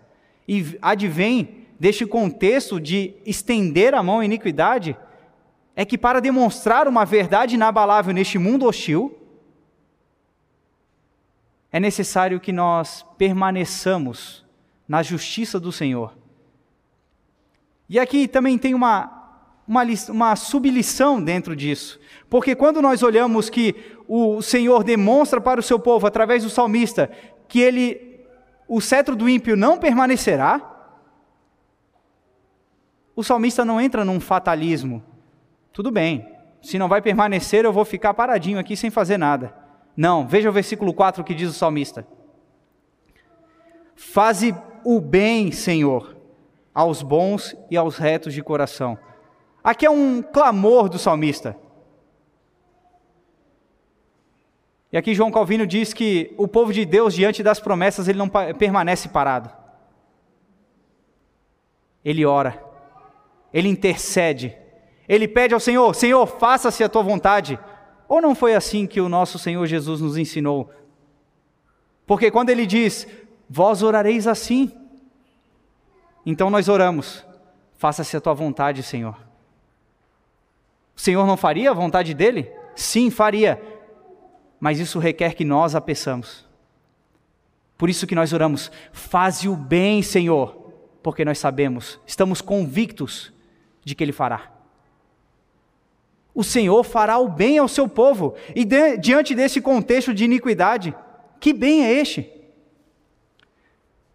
e 0.48 0.78
advém 0.80 1.66
deste 1.78 2.06
contexto 2.06 2.80
de 2.80 3.12
estender 3.26 3.92
a 3.92 4.02
mão 4.02 4.20
à 4.20 4.25
iniquidade, 4.25 4.96
é 5.75 5.84
que 5.84 5.98
para 5.98 6.18
demonstrar 6.18 6.88
uma 6.88 7.04
verdade 7.04 7.56
inabalável 7.56 8.14
neste 8.14 8.38
mundo 8.38 8.64
hostil, 8.64 9.18
é 11.70 11.78
necessário 11.78 12.40
que 12.40 12.52
nós 12.52 13.04
permaneçamos 13.18 14.45
na 14.88 15.02
justiça 15.02 15.59
do 15.59 15.73
Senhor. 15.73 16.16
E 17.88 17.99
aqui 17.99 18.26
também 18.26 18.59
tem 18.59 18.75
uma, 18.75 19.38
uma, 19.66 19.83
uma 20.09 20.37
sublição 20.37 21.23
dentro 21.23 21.55
disso, 21.55 22.00
porque 22.28 22.55
quando 22.55 22.83
nós 22.83 23.02
olhamos 23.02 23.49
que 23.49 23.75
o 24.09 24.43
Senhor 24.43 24.83
demonstra 24.83 25.40
para 25.40 25.61
o 25.61 25.62
seu 25.62 25.78
povo, 25.78 26.07
através 26.07 26.43
do 26.43 26.50
salmista, 26.50 27.11
que 27.49 27.61
ele, 27.61 28.21
o 28.69 28.81
cetro 28.81 29.14
do 29.14 29.28
ímpio 29.28 29.57
não 29.57 29.78
permanecerá, 29.78 30.73
o 33.14 33.25
salmista 33.25 33.64
não 33.64 33.81
entra 33.81 34.05
num 34.05 34.21
fatalismo. 34.21 35.02
Tudo 35.73 35.90
bem, 35.90 36.28
se 36.61 36.78
não 36.78 36.88
vai 36.88 37.00
permanecer, 37.00 37.64
eu 37.64 37.73
vou 37.73 37.85
ficar 37.85 38.12
paradinho 38.12 38.59
aqui 38.59 38.76
sem 38.76 38.90
fazer 38.90 39.16
nada. 39.16 39.55
Não, 39.97 40.26
veja 40.26 40.50
o 40.50 40.52
versículo 40.52 40.93
4 40.93 41.25
que 41.25 41.35
diz 41.35 41.49
o 41.49 41.55
salmista. 41.55 42.07
Faze 43.95 44.55
o 44.88 45.00
bem, 45.00 45.50
Senhor, 45.50 46.16
aos 46.73 47.02
bons 47.02 47.57
e 47.69 47.76
aos 47.76 47.97
retos 47.97 48.33
de 48.33 48.40
coração. 48.40 48.97
Aqui 49.62 49.85
é 49.85 49.90
um 49.90 50.23
clamor 50.23 50.88
do 50.88 50.97
salmista. 50.97 51.57
E 54.93 54.97
aqui 54.97 55.12
João 55.12 55.33
Calvino 55.33 55.66
diz 55.66 55.93
que 55.93 56.33
o 56.38 56.47
povo 56.47 56.73
de 56.73 56.85
Deus, 56.85 57.14
diante 57.14 57.43
das 57.43 57.59
promessas, 57.59 58.07
ele 58.07 58.16
não 58.16 58.28
permanece 58.28 59.09
parado. 59.09 59.50
Ele 62.05 62.25
ora, 62.25 62.62
ele 63.52 63.69
intercede, 63.69 64.57
ele 65.09 65.26
pede 65.26 65.52
ao 65.52 65.59
Senhor: 65.59 65.93
Senhor, 65.97 66.25
faça-se 66.28 66.85
a 66.85 66.88
tua 66.88 67.02
vontade. 67.02 67.59
Ou 68.09 68.23
não 68.23 68.37
foi 68.37 68.55
assim 68.55 68.87
que 68.87 69.00
o 69.00 69.09
nosso 69.09 69.37
Senhor 69.37 69.66
Jesus 69.66 70.00
nos 70.00 70.16
ensinou? 70.16 70.71
Porque 72.07 72.31
quando 72.31 72.50
ele 72.50 72.64
diz: 72.64 73.09
Vós 73.48 73.82
orareis 73.82 74.26
assim, 74.26 74.72
então 76.24 76.50
nós 76.50 76.68
oramos: 76.68 77.24
Faça-se 77.76 78.16
a 78.16 78.20
tua 78.20 78.34
vontade, 78.34 78.82
Senhor. 78.82 79.16
O 80.96 81.00
Senhor 81.00 81.26
não 81.26 81.36
faria 81.36 81.70
a 81.70 81.74
vontade 81.74 82.14
dele? 82.14 82.50
Sim, 82.74 83.10
faria. 83.10 83.62
Mas 84.58 84.80
isso 84.80 84.98
requer 84.98 85.34
que 85.34 85.44
nós 85.44 85.74
a 85.74 85.80
peçamos. 85.80 86.44
Por 87.76 87.88
isso 87.88 88.06
que 88.06 88.14
nós 88.14 88.32
oramos: 88.32 88.70
Faze 88.92 89.48
o 89.48 89.56
bem, 89.56 90.02
Senhor, 90.02 90.72
porque 91.02 91.24
nós 91.24 91.38
sabemos, 91.38 92.00
estamos 92.06 92.40
convictos 92.40 93.32
de 93.84 93.94
que 93.94 94.02
ele 94.02 94.12
fará 94.12 94.56
o 96.36 96.44
Senhor 96.44 96.84
fará 96.84 97.16
o 97.16 97.30
bem 97.30 97.56
ao 97.56 97.66
seu 97.66 97.88
povo. 97.88 98.34
E 98.54 98.62
de, 98.62 98.98
diante 98.98 99.34
desse 99.34 99.58
contexto 99.58 100.12
de 100.12 100.26
iniquidade, 100.26 100.94
que 101.40 101.54
bem 101.54 101.82
é 101.82 101.92
este? 101.94 102.30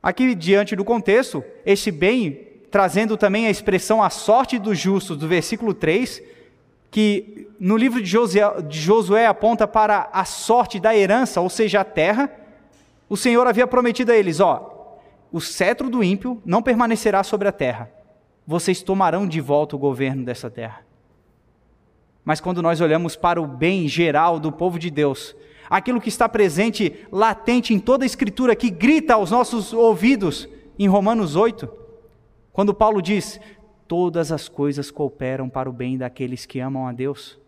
Aqui, 0.01 0.33
diante 0.33 0.75
do 0.75 0.83
contexto, 0.83 1.43
este 1.65 1.91
bem, 1.91 2.47
trazendo 2.71 3.15
também 3.15 3.45
a 3.45 3.51
expressão 3.51 4.01
a 4.01 4.09
sorte 4.09 4.57
dos 4.57 4.79
justos, 4.79 5.17
do 5.17 5.27
versículo 5.27 5.73
3, 5.73 6.21
que 6.89 7.47
no 7.59 7.77
livro 7.77 8.01
de 8.01 8.09
Josué, 8.09 8.61
de 8.63 8.79
Josué 8.79 9.27
aponta 9.27 9.67
para 9.67 10.09
a 10.11 10.25
sorte 10.25 10.79
da 10.79 10.95
herança, 10.95 11.39
ou 11.39 11.49
seja, 11.49 11.81
a 11.81 11.85
terra, 11.85 12.31
o 13.07 13.15
Senhor 13.15 13.45
havia 13.45 13.67
prometido 13.67 14.11
a 14.11 14.15
eles: 14.15 14.39
ó, 14.39 14.97
o 15.31 15.39
cetro 15.39 15.89
do 15.89 16.03
ímpio 16.03 16.41
não 16.45 16.61
permanecerá 16.61 17.23
sobre 17.23 17.47
a 17.47 17.51
terra, 17.51 17.89
vocês 18.45 18.81
tomarão 18.81 19.27
de 19.27 19.39
volta 19.39 19.75
o 19.75 19.79
governo 19.79 20.25
dessa 20.25 20.49
terra. 20.49 20.81
Mas 22.25 22.41
quando 22.41 22.61
nós 22.61 22.81
olhamos 22.81 23.15
para 23.15 23.41
o 23.41 23.47
bem 23.47 23.87
geral 23.87 24.39
do 24.39 24.51
povo 24.51 24.77
de 24.77 24.89
Deus, 24.89 25.35
aquilo 25.71 26.01
que 26.01 26.09
está 26.09 26.27
presente, 26.27 27.07
latente 27.09 27.73
em 27.73 27.79
toda 27.79 28.03
a 28.03 28.05
Escritura, 28.05 28.57
que 28.57 28.69
grita 28.69 29.13
aos 29.13 29.31
nossos 29.31 29.71
ouvidos, 29.71 30.49
em 30.77 30.87
Romanos 30.87 31.37
8, 31.37 31.71
quando 32.51 32.73
Paulo 32.73 33.01
diz: 33.01 33.39
Todas 33.87 34.33
as 34.33 34.49
coisas 34.49 34.91
cooperam 34.91 35.47
para 35.47 35.69
o 35.69 35.73
bem 35.73 35.97
daqueles 35.97 36.45
que 36.45 36.59
amam 36.59 36.85
a 36.85 36.91
Deus. 36.91 37.39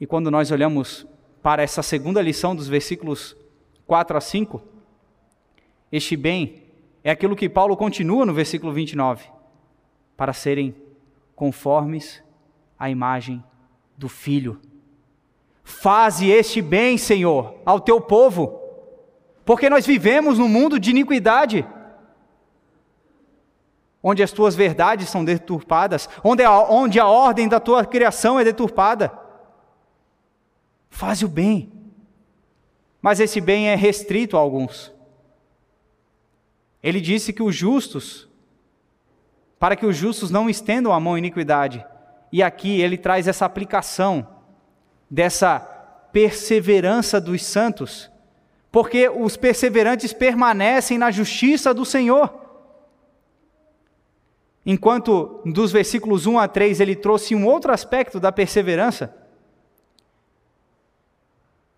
E 0.00 0.06
quando 0.06 0.30
nós 0.30 0.50
olhamos 0.50 1.06
para 1.42 1.62
essa 1.62 1.82
segunda 1.82 2.22
lição 2.22 2.56
dos 2.56 2.68
versículos 2.68 3.36
4 3.86 4.16
a 4.16 4.20
5, 4.20 4.62
este 5.92 6.16
bem 6.16 6.62
é 7.04 7.10
aquilo 7.10 7.36
que 7.36 7.48
Paulo 7.48 7.76
continua 7.76 8.24
no 8.24 8.32
versículo 8.32 8.72
29 8.72 9.28
para 10.16 10.32
serem 10.32 10.74
conformes 11.34 12.22
à 12.78 12.88
imagem 12.88 13.42
do 14.00 14.08
Filho. 14.08 14.58
Faze 15.62 16.26
este 16.30 16.62
bem, 16.62 16.96
Senhor, 16.96 17.54
ao 17.66 17.78
teu 17.78 18.00
povo, 18.00 18.58
porque 19.44 19.68
nós 19.68 19.86
vivemos 19.86 20.38
num 20.38 20.48
mundo 20.48 20.80
de 20.80 20.88
iniquidade, 20.88 21.66
onde 24.02 24.22
as 24.22 24.32
tuas 24.32 24.54
verdades 24.54 25.10
são 25.10 25.22
deturpadas, 25.22 26.08
onde 26.24 26.42
a, 26.42 26.50
onde 26.62 26.98
a 26.98 27.06
ordem 27.06 27.46
da 27.46 27.60
tua 27.60 27.84
criação 27.84 28.40
é 28.40 28.44
deturpada. 28.44 29.12
Faze 30.88 31.26
o 31.26 31.28
bem, 31.28 31.70
mas 33.02 33.20
esse 33.20 33.38
bem 33.38 33.68
é 33.68 33.74
restrito 33.74 34.34
a 34.34 34.40
alguns. 34.40 34.90
Ele 36.82 37.02
disse 37.02 37.34
que 37.34 37.42
os 37.42 37.54
justos 37.54 38.30
para 39.58 39.76
que 39.76 39.84
os 39.84 39.94
justos 39.94 40.30
não 40.30 40.48
estendam 40.48 40.90
a 40.90 40.98
mão 40.98 41.12
à 41.12 41.18
iniquidade. 41.18 41.84
E 42.32 42.42
aqui 42.42 42.80
ele 42.80 42.96
traz 42.96 43.26
essa 43.26 43.44
aplicação 43.44 44.26
dessa 45.10 45.58
perseverança 46.12 47.20
dos 47.20 47.44
santos, 47.44 48.10
porque 48.70 49.08
os 49.08 49.36
perseverantes 49.36 50.12
permanecem 50.12 50.96
na 50.98 51.10
justiça 51.10 51.74
do 51.74 51.84
Senhor. 51.84 52.40
Enquanto 54.64 55.40
dos 55.44 55.72
versículos 55.72 56.26
1 56.26 56.38
a 56.38 56.46
3 56.46 56.80
ele 56.80 56.94
trouxe 56.94 57.34
um 57.34 57.46
outro 57.46 57.72
aspecto 57.72 58.20
da 58.20 58.30
perseverança, 58.30 59.16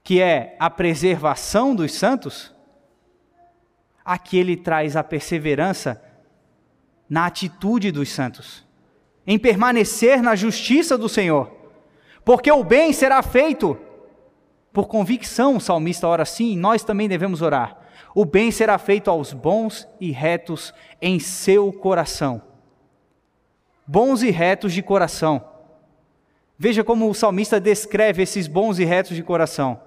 que 0.04 0.20
é 0.20 0.56
a 0.58 0.68
preservação 0.68 1.74
dos 1.74 1.92
santos, 1.92 2.52
aqui 4.04 4.36
ele 4.36 4.56
traz 4.56 4.96
a 4.96 5.04
perseverança 5.04 6.02
na 7.08 7.26
atitude 7.26 7.92
dos 7.92 8.08
santos, 8.08 8.66
em 9.26 9.38
permanecer 9.38 10.22
na 10.22 10.34
justiça 10.34 10.98
do 10.98 11.08
Senhor, 11.08 11.50
porque 12.24 12.50
o 12.50 12.64
bem 12.64 12.92
será 12.92 13.22
feito 13.22 13.78
por 14.72 14.86
convicção, 14.86 15.56
o 15.56 15.60
salmista 15.60 16.08
ora 16.08 16.22
assim, 16.22 16.56
nós 16.56 16.82
também 16.82 17.08
devemos 17.08 17.42
orar. 17.42 17.76
O 18.14 18.24
bem 18.24 18.50
será 18.50 18.78
feito 18.78 19.10
aos 19.10 19.32
bons 19.32 19.86
e 20.00 20.10
retos 20.10 20.72
em 21.00 21.18
seu 21.18 21.72
coração. 21.72 22.42
Bons 23.86 24.22
e 24.22 24.30
retos 24.30 24.72
de 24.72 24.82
coração. 24.82 25.44
Veja 26.58 26.84
como 26.84 27.08
o 27.08 27.14
salmista 27.14 27.60
descreve 27.60 28.22
esses 28.22 28.46
bons 28.46 28.78
e 28.78 28.84
retos 28.84 29.16
de 29.16 29.22
coração. 29.22 29.80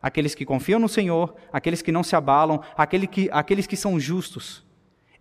Aqueles 0.00 0.34
que 0.34 0.44
confiam 0.44 0.78
no 0.78 0.88
Senhor, 0.88 1.34
aqueles 1.52 1.82
que 1.82 1.90
não 1.90 2.04
se 2.04 2.14
abalam, 2.14 2.60
aqueles 2.76 3.08
que, 3.08 3.28
aqueles 3.32 3.66
que 3.66 3.76
são 3.76 3.98
justos. 3.98 4.64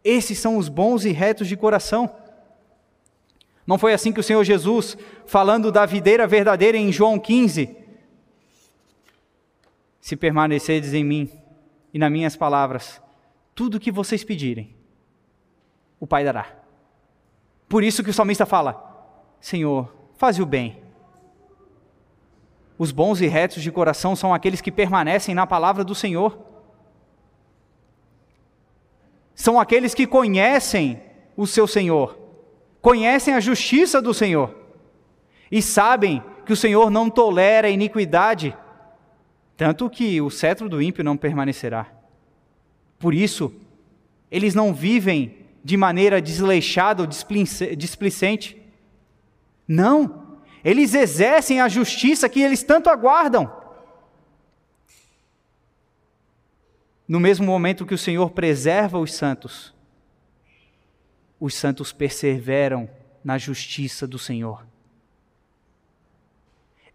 Esses 0.03 0.37
são 0.37 0.57
os 0.57 0.69
bons 0.69 1.05
e 1.05 1.11
retos 1.11 1.47
de 1.47 1.57
coração. 1.57 2.11
Não 3.67 3.77
foi 3.77 3.93
assim 3.93 4.11
que 4.11 4.19
o 4.19 4.23
Senhor 4.23 4.43
Jesus, 4.43 4.97
falando 5.25 5.71
da 5.71 5.85
videira 5.85 6.25
verdadeira 6.25 6.77
em 6.77 6.91
João 6.91 7.19
15, 7.19 7.75
se 10.01 10.15
permanecerdes 10.15 10.93
em 10.93 11.03
mim 11.03 11.29
e 11.93 11.99
nas 11.99 12.11
minhas 12.11 12.35
palavras, 12.35 13.01
tudo 13.53 13.75
o 13.75 13.79
que 13.79 13.91
vocês 13.91 14.23
pedirem, 14.23 14.73
o 15.99 16.07
Pai 16.07 16.23
dará. 16.23 16.47
Por 17.67 17.83
isso 17.83 18.03
que 18.03 18.09
o 18.09 18.13
salmista 18.13 18.45
fala: 18.45 18.81
Senhor, 19.41 19.93
faze 20.15 20.41
o 20.41 20.45
bem. 20.45 20.81
Os 22.79 22.91
bons 22.91 23.19
e 23.19 23.27
retos 23.27 23.61
de 23.61 23.71
coração 23.71 24.15
são 24.15 24.33
aqueles 24.33 24.61
que 24.61 24.71
permanecem 24.71 25.35
na 25.35 25.45
palavra 25.45 25.83
do 25.83 25.93
Senhor 25.93 26.47
são 29.37 29.59
aqueles 29.59 29.93
que 29.93 30.07
conhecem 30.07 30.99
o 31.37 31.45
seu 31.45 31.67
Senhor, 31.67 32.17
conhecem 32.81 33.33
a 33.33 33.39
justiça 33.39 34.01
do 34.01 34.13
Senhor 34.13 34.55
e 35.51 35.61
sabem 35.61 36.23
que 36.45 36.53
o 36.53 36.55
Senhor 36.55 36.89
não 36.89 37.09
tolera 37.09 37.67
a 37.67 37.71
iniquidade, 37.71 38.55
tanto 39.55 39.89
que 39.89 40.21
o 40.21 40.29
cetro 40.29 40.69
do 40.69 40.81
ímpio 40.81 41.03
não 41.03 41.17
permanecerá. 41.17 41.87
Por 42.99 43.13
isso, 43.13 43.53
eles 44.31 44.55
não 44.55 44.73
vivem 44.73 45.45
de 45.63 45.75
maneira 45.75 46.21
desleixada 46.21 47.03
ou 47.03 47.07
displicente. 47.07 48.61
Não, 49.67 50.37
eles 50.63 50.93
exercem 50.93 51.59
a 51.59 51.67
justiça 51.67 52.29
que 52.29 52.41
eles 52.41 52.63
tanto 52.63 52.89
aguardam. 52.89 53.51
No 57.07 57.19
mesmo 57.19 57.45
momento 57.45 57.85
que 57.85 57.93
o 57.93 57.97
Senhor 57.97 58.31
preserva 58.31 58.99
os 58.99 59.13
santos, 59.13 59.73
os 61.39 61.53
santos 61.53 61.91
perseveram 61.91 62.89
na 63.23 63.37
justiça 63.37 64.07
do 64.07 64.17
Senhor. 64.17 64.65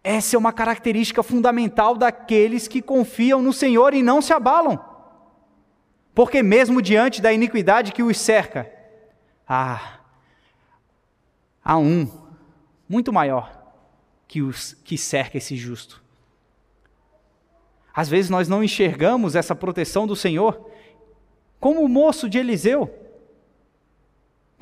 Essa 0.03 0.35
é 0.35 0.39
uma 0.39 0.51
característica 0.51 1.23
fundamental 1.23 1.95
daqueles 1.95 2.67
que 2.67 2.81
confiam 2.81 3.41
no 3.41 3.53
Senhor 3.53 3.93
e 3.93 4.03
não 4.03 4.21
se 4.21 4.33
abalam. 4.33 4.83
Porque, 6.13 6.43
mesmo 6.43 6.81
diante 6.81 7.21
da 7.21 7.31
iniquidade 7.31 7.93
que 7.93 8.03
os 8.03 8.19
cerca, 8.19 8.69
ah, 9.47 9.99
há 11.63 11.77
um 11.77 12.07
muito 12.87 13.13
maior 13.13 13.63
que, 14.27 14.41
os, 14.41 14.73
que 14.83 14.97
cerca 14.97 15.37
esse 15.37 15.55
justo. 15.55 16.03
Às 17.93 18.09
vezes 18.09 18.29
nós 18.29 18.47
não 18.47 18.63
enxergamos 18.63 19.35
essa 19.35 19.55
proteção 19.55 20.05
do 20.05 20.15
Senhor, 20.15 20.69
como 21.59 21.81
o 21.81 21.87
moço 21.87 22.27
de 22.27 22.39
Eliseu, 22.39 23.02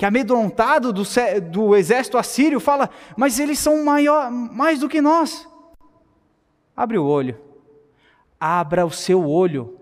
que 0.02 0.06
amedrontado 0.06 0.92
do, 0.92 1.04
do 1.48 1.76
exército 1.76 2.18
assírio 2.18 2.58
fala: 2.58 2.90
Mas 3.16 3.38
eles 3.38 3.60
são 3.60 3.84
maior, 3.84 4.32
mais 4.32 4.80
do 4.80 4.88
que 4.88 5.00
nós. 5.00 5.48
Abre 6.76 6.98
o 6.98 7.06
olho. 7.06 7.38
abra 8.40 8.84
o 8.84 8.90
seu 8.90 9.24
olho, 9.24 9.78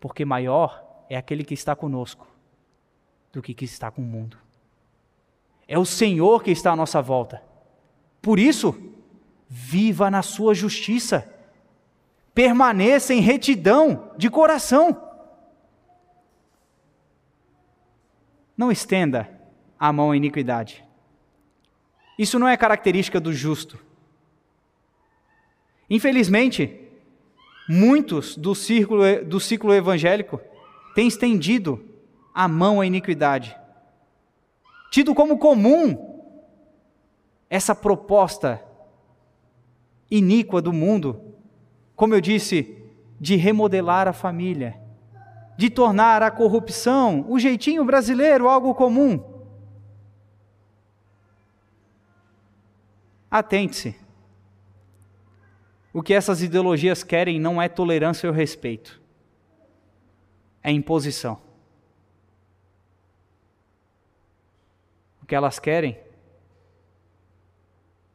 porque 0.00 0.24
maior 0.24 0.84
é 1.08 1.16
aquele 1.16 1.44
que 1.44 1.54
está 1.54 1.76
conosco 1.76 2.26
do 3.32 3.40
que 3.40 3.54
que 3.54 3.64
está 3.64 3.92
com 3.92 4.02
o 4.02 4.04
mundo. 4.04 4.36
É 5.68 5.78
o 5.78 5.84
Senhor 5.84 6.42
que 6.42 6.50
está 6.50 6.72
à 6.72 6.76
nossa 6.76 7.00
volta. 7.00 7.40
Por 8.20 8.40
isso, 8.40 8.74
viva 9.48 10.10
na 10.10 10.20
sua 10.20 10.52
justiça, 10.52 11.32
permaneça 12.34 13.14
em 13.14 13.20
retidão 13.20 14.10
de 14.18 14.28
coração. 14.28 15.07
Não 18.58 18.72
estenda 18.72 19.30
a 19.78 19.92
mão 19.92 20.10
à 20.10 20.16
iniquidade. 20.16 20.84
Isso 22.18 22.40
não 22.40 22.48
é 22.48 22.56
característica 22.56 23.20
do 23.20 23.32
justo. 23.32 23.78
Infelizmente, 25.88 26.80
muitos 27.68 28.36
do 28.36 28.56
círculo, 28.56 29.24
do 29.24 29.38
ciclo 29.38 29.72
evangélico 29.72 30.40
têm 30.96 31.06
estendido 31.06 31.84
a 32.34 32.48
mão 32.48 32.80
à 32.80 32.86
iniquidade, 32.86 33.56
tido 34.90 35.14
como 35.14 35.38
comum 35.38 36.26
essa 37.48 37.74
proposta 37.74 38.60
iníqua 40.10 40.60
do 40.60 40.72
mundo, 40.72 41.20
como 41.94 42.14
eu 42.14 42.20
disse, 42.20 42.76
de 43.20 43.36
remodelar 43.36 44.08
a 44.08 44.12
família, 44.12 44.80
de 45.58 45.68
tornar 45.68 46.22
a 46.22 46.30
corrupção, 46.30 47.26
o 47.28 47.36
jeitinho 47.36 47.84
brasileiro, 47.84 48.48
algo 48.48 48.72
comum. 48.76 49.20
Atente-se. 53.28 53.98
O 55.92 56.00
que 56.00 56.14
essas 56.14 56.42
ideologias 56.42 57.02
querem 57.02 57.40
não 57.40 57.60
é 57.60 57.68
tolerância 57.68 58.28
ou 58.28 58.32
respeito, 58.34 59.02
é 60.62 60.70
imposição. 60.70 61.42
O 65.20 65.26
que 65.26 65.34
elas 65.34 65.58
querem 65.58 65.98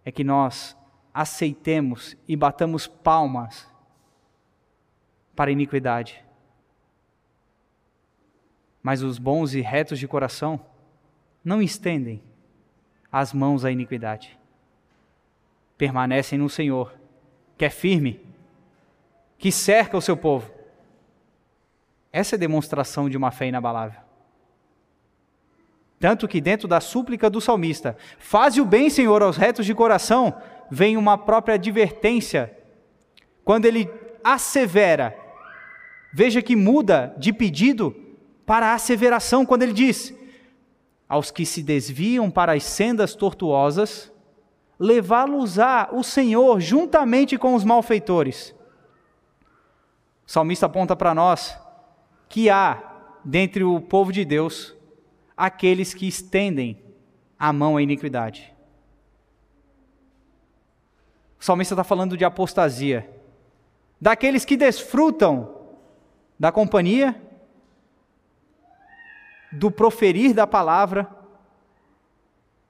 é 0.06 0.14
que 0.14 0.24
nós 0.24 0.78
aceitemos 1.14 2.16
e 2.26 2.38
batamos 2.38 2.88
palmas 2.88 3.68
para 5.36 5.50
a 5.50 5.52
iniquidade. 5.52 6.23
Mas 8.84 9.02
os 9.02 9.18
bons 9.18 9.54
e 9.54 9.62
retos 9.62 9.98
de 9.98 10.08
coração 10.08 10.60
não 11.44 11.62
estendem 11.62 12.22
as 13.10 13.32
mãos 13.32 13.64
à 13.64 13.72
iniquidade. 13.72 14.38
Permanecem 15.78 16.38
no 16.38 16.50
Senhor, 16.50 16.94
que 17.58 17.64
é 17.64 17.70
firme, 17.70 18.20
que 19.38 19.52
cerca 19.52 19.98
o 19.98 20.02
seu 20.02 20.18
povo. 20.18 20.52
Essa 22.12 22.36
é 22.36 22.38
demonstração 22.38 23.10
de 23.10 23.16
uma 23.16 23.32
fé 23.32 23.48
inabalável. 23.48 24.02
Tanto 26.00 26.28
que 26.28 26.42
dentro 26.42 26.68
da 26.68 26.82
súplica 26.82 27.30
do 27.30 27.40
salmista, 27.40 27.98
faze 28.20 28.60
o 28.60 28.66
bem, 28.66 28.90
Senhor, 28.90 29.22
aos 29.22 29.38
retos 29.38 29.66
de 29.66 29.74
coração, 29.74 30.36
vem 30.70 30.98
uma 30.98 31.18
própria 31.18 31.56
advertência. 31.56 32.58
Quando 33.46 33.66
ele 33.66 33.90
assevera, 34.22 35.18
veja 36.12 36.42
que 36.42 36.56
muda 36.56 37.16
de 37.18 37.32
pedido 37.32 38.03
para 38.46 38.74
asseveração 38.74 39.46
quando 39.46 39.64
ele 39.64 39.74
diz: 39.74 40.14
Aos 41.08 41.32
que 41.32 41.46
se 41.46 41.62
desviam 41.62 42.30
para 42.30 42.54
as 42.54 42.64
sendas 42.64 43.16
tortuosas, 43.16 44.12
levá-los-á 44.80 45.90
o 45.92 46.04
Senhor 46.04 46.60
juntamente 46.60 47.38
com 47.38 47.56
os 47.56 47.64
malfeitores. 47.64 48.54
O 50.26 50.32
salmista 50.32 50.66
aponta 50.66 50.96
para 50.96 51.14
nós 51.14 51.58
que 52.28 52.50
há, 52.50 52.82
dentre 53.24 53.64
o 53.64 53.80
povo 53.80 54.12
de 54.12 54.26
Deus, 54.26 54.76
aqueles 55.38 55.94
que 55.94 56.08
estendem 56.08 56.82
a 57.38 57.54
mão 57.54 57.78
à 57.78 57.82
iniquidade. 57.82 58.54
O 61.40 61.44
salmista 61.44 61.74
está 61.74 61.84
falando 61.84 62.18
de 62.18 62.24
apostasia, 62.24 63.10
daqueles 64.00 64.46
que 64.46 64.56
desfrutam 64.56 65.54
da 66.40 66.52
companhia 66.52 67.22
do 69.54 69.72
proferir 69.72 70.34
da 70.34 70.48
palavra, 70.48 71.10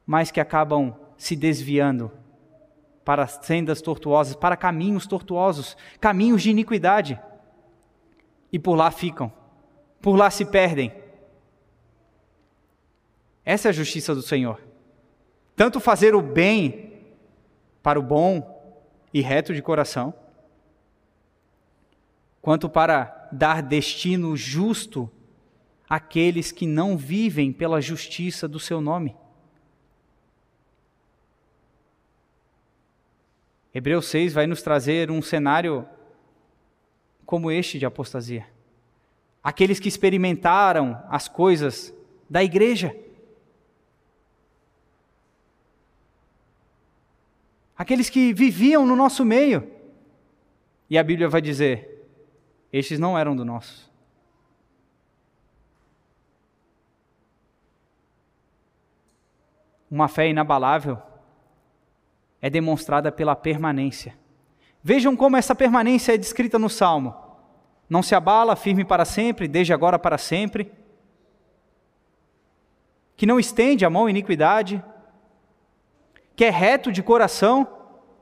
mas 0.05 0.31
que 0.31 0.39
acabam 0.39 0.95
se 1.17 1.35
desviando 1.35 2.11
para 3.05 3.27
sendas 3.27 3.81
tortuosas, 3.81 4.35
para 4.35 4.57
caminhos 4.57 5.07
tortuosos, 5.07 5.77
caminhos 5.99 6.41
de 6.41 6.49
iniquidade. 6.49 7.19
E 8.51 8.59
por 8.59 8.75
lá 8.75 8.91
ficam, 8.91 9.31
por 10.01 10.15
lá 10.15 10.29
se 10.29 10.45
perdem. 10.45 10.93
Essa 13.43 13.67
é 13.67 13.69
a 13.69 13.73
justiça 13.73 14.13
do 14.13 14.21
Senhor. 14.21 14.61
Tanto 15.55 15.79
fazer 15.79 16.15
o 16.15 16.21
bem 16.21 16.93
para 17.81 17.99
o 17.99 18.03
bom 18.03 18.49
e 19.13 19.21
reto 19.21 19.53
de 19.53 19.61
coração, 19.61 20.13
quanto 22.41 22.69
para 22.69 23.29
dar 23.31 23.61
destino 23.61 24.35
justo 24.35 25.09
aqueles 25.93 26.51
que 26.51 26.65
não 26.65 26.97
vivem 26.97 27.53
pela 27.53 27.79
justiça 27.79 28.47
do 28.47 28.59
seu 28.59 28.81
nome. 28.81 29.15
Hebreus 33.71 34.07
6 34.07 34.33
vai 34.33 34.47
nos 34.47 34.63
trazer 34.63 35.11
um 35.11 35.21
cenário 35.21 35.87
como 37.27 37.51
este 37.51 37.77
de 37.77 37.85
apostasia. 37.85 38.47
Aqueles 39.43 39.79
que 39.79 39.87
experimentaram 39.87 40.99
as 41.09 41.27
coisas 41.27 41.93
da 42.27 42.43
igreja. 42.43 42.97
Aqueles 47.77 48.09
que 48.09 48.33
viviam 48.33 48.83
no 48.83 48.95
nosso 48.95 49.23
meio. 49.23 49.71
E 50.89 50.97
a 50.97 51.03
Bíblia 51.03 51.29
vai 51.29 51.39
dizer: 51.39 52.09
estes 52.71 52.97
não 52.97 53.15
eram 53.15 53.35
do 53.35 53.45
nosso. 53.45 53.92
Uma 59.93 60.07
fé 60.07 60.27
inabalável 60.27 60.97
é 62.41 62.49
demonstrada 62.49 63.11
pela 63.11 63.35
permanência. 63.35 64.17
Vejam 64.81 65.15
como 65.15 65.37
essa 65.37 65.53
permanência 65.53 66.15
é 66.15 66.17
descrita 66.17 66.57
no 66.57 66.67
Salmo. 66.67 67.13
Não 67.87 68.01
se 68.01 68.15
abala, 68.15 68.55
firme 68.55 68.83
para 68.83 69.05
sempre, 69.05 69.47
desde 69.47 69.71
agora 69.71 69.99
para 69.99 70.17
sempre. 70.17 70.71
Que 73.15 73.27
não 73.27 73.39
estende 73.39 73.85
a 73.85 73.89
mão 73.91 74.07
à 74.07 74.09
iniquidade. 74.09 74.83
Que 76.35 76.45
é 76.45 76.49
reto 76.49 76.91
de 76.91 77.03
coração 77.03 77.67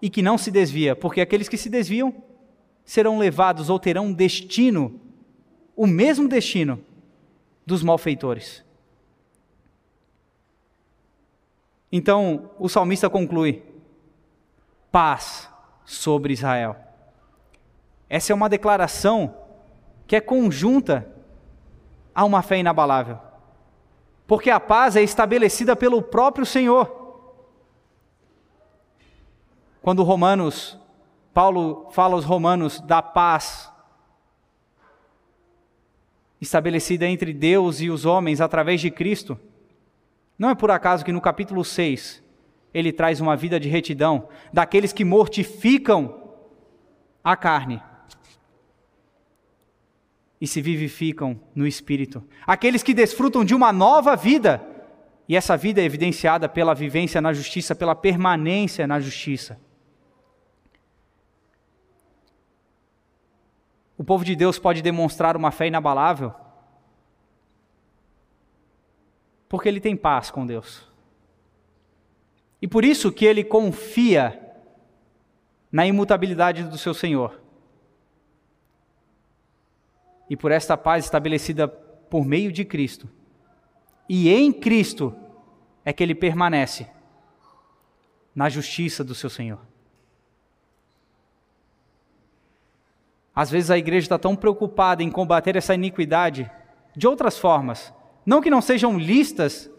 e 0.01 0.09
que 0.09 0.21
não 0.21 0.37
se 0.37 0.51
desvia, 0.51 0.93
porque 0.93 1.21
aqueles 1.21 1.47
que 1.47 1.55
se 1.55 1.69
desviam 1.69 2.13
serão 2.83 3.17
levados 3.17 3.69
ou 3.69 3.79
terão 3.79 4.07
um 4.07 4.13
destino, 4.13 4.99
o 5.73 5.87
mesmo 5.87 6.27
destino 6.27 6.83
dos 7.65 7.81
malfeitores. 7.81 8.61
Então, 11.91 12.51
o 12.57 12.69
salmista 12.69 13.09
conclui: 13.09 13.63
paz 14.91 15.49
sobre 15.83 16.33
Israel. 16.33 16.75
Essa 18.09 18.31
é 18.31 18.35
uma 18.35 18.49
declaração 18.49 19.35
que 20.07 20.15
é 20.15 20.21
conjunta 20.21 21.07
a 22.13 22.25
uma 22.25 22.41
fé 22.41 22.57
inabalável. 22.57 23.17
Porque 24.27 24.49
a 24.49 24.59
paz 24.59 24.95
é 24.95 25.01
estabelecida 25.01 25.75
pelo 25.75 26.01
próprio 26.01 26.45
Senhor. 26.45 26.99
Quando 29.81 30.03
Romanos, 30.03 30.77
Paulo 31.33 31.89
fala 31.91 32.15
aos 32.15 32.25
Romanos 32.25 32.79
da 32.81 33.01
paz 33.01 33.71
estabelecida 36.39 37.05
entre 37.07 37.33
Deus 37.33 37.81
e 37.81 37.89
os 37.89 38.05
homens 38.05 38.41
através 38.41 38.81
de 38.81 38.91
Cristo, 38.91 39.39
não 40.41 40.49
é 40.49 40.55
por 40.55 40.71
acaso 40.71 41.05
que 41.05 41.11
no 41.11 41.21
capítulo 41.21 41.63
6 41.63 42.23
ele 42.73 42.91
traz 42.91 43.21
uma 43.21 43.35
vida 43.37 43.59
de 43.59 43.69
retidão 43.69 44.27
daqueles 44.51 44.91
que 44.91 45.05
mortificam 45.05 46.19
a 47.23 47.35
carne 47.35 47.79
e 50.41 50.47
se 50.47 50.59
vivificam 50.59 51.39
no 51.53 51.67
espírito. 51.67 52.23
Aqueles 52.47 52.81
que 52.81 52.91
desfrutam 52.91 53.45
de 53.45 53.53
uma 53.53 53.71
nova 53.71 54.15
vida, 54.15 54.67
e 55.29 55.35
essa 55.35 55.55
vida 55.55 55.79
é 55.79 55.83
evidenciada 55.83 56.49
pela 56.49 56.73
vivência 56.73 57.21
na 57.21 57.33
justiça, 57.33 57.75
pela 57.75 57.93
permanência 57.93 58.87
na 58.87 58.99
justiça. 58.99 59.59
O 63.95 64.03
povo 64.03 64.25
de 64.25 64.35
Deus 64.35 64.57
pode 64.57 64.81
demonstrar 64.81 65.37
uma 65.37 65.51
fé 65.51 65.67
inabalável 65.67 66.33
porque 69.51 69.67
ele 69.67 69.81
tem 69.81 69.97
paz 69.97 70.31
com 70.31 70.45
Deus. 70.45 70.81
E 72.61 72.67
por 72.69 72.85
isso 72.85 73.11
que 73.11 73.25
ele 73.25 73.43
confia 73.43 74.41
na 75.69 75.85
imutabilidade 75.85 76.63
do 76.63 76.77
seu 76.77 76.93
Senhor. 76.93 77.41
e 80.29 80.37
por 80.37 80.49
esta 80.49 80.77
paz 80.77 81.03
estabelecida 81.03 81.67
por 81.67 82.25
meio 82.25 82.53
de 82.53 82.63
Cristo. 82.63 83.09
E 84.07 84.29
em 84.29 84.53
Cristo 84.53 85.13
é 85.83 85.91
que 85.91 86.01
ele 86.01 86.15
permanece 86.15 86.87
na 88.33 88.47
justiça 88.47 89.03
do 89.03 89.13
seu 89.13 89.29
Senhor. 89.29 89.59
Às 93.35 93.51
vezes 93.51 93.69
a 93.69 93.77
igreja 93.77 94.05
está 94.05 94.17
tão 94.17 94.33
preocupada 94.33 95.03
em 95.03 95.11
combater 95.11 95.57
essa 95.57 95.75
iniquidade 95.75 96.49
de 96.95 97.05
outras 97.09 97.37
formas, 97.37 97.93
não 98.25 98.41
que 98.41 98.49
não 98.49 98.61
sejam 98.61 98.97
listas 98.97 99.69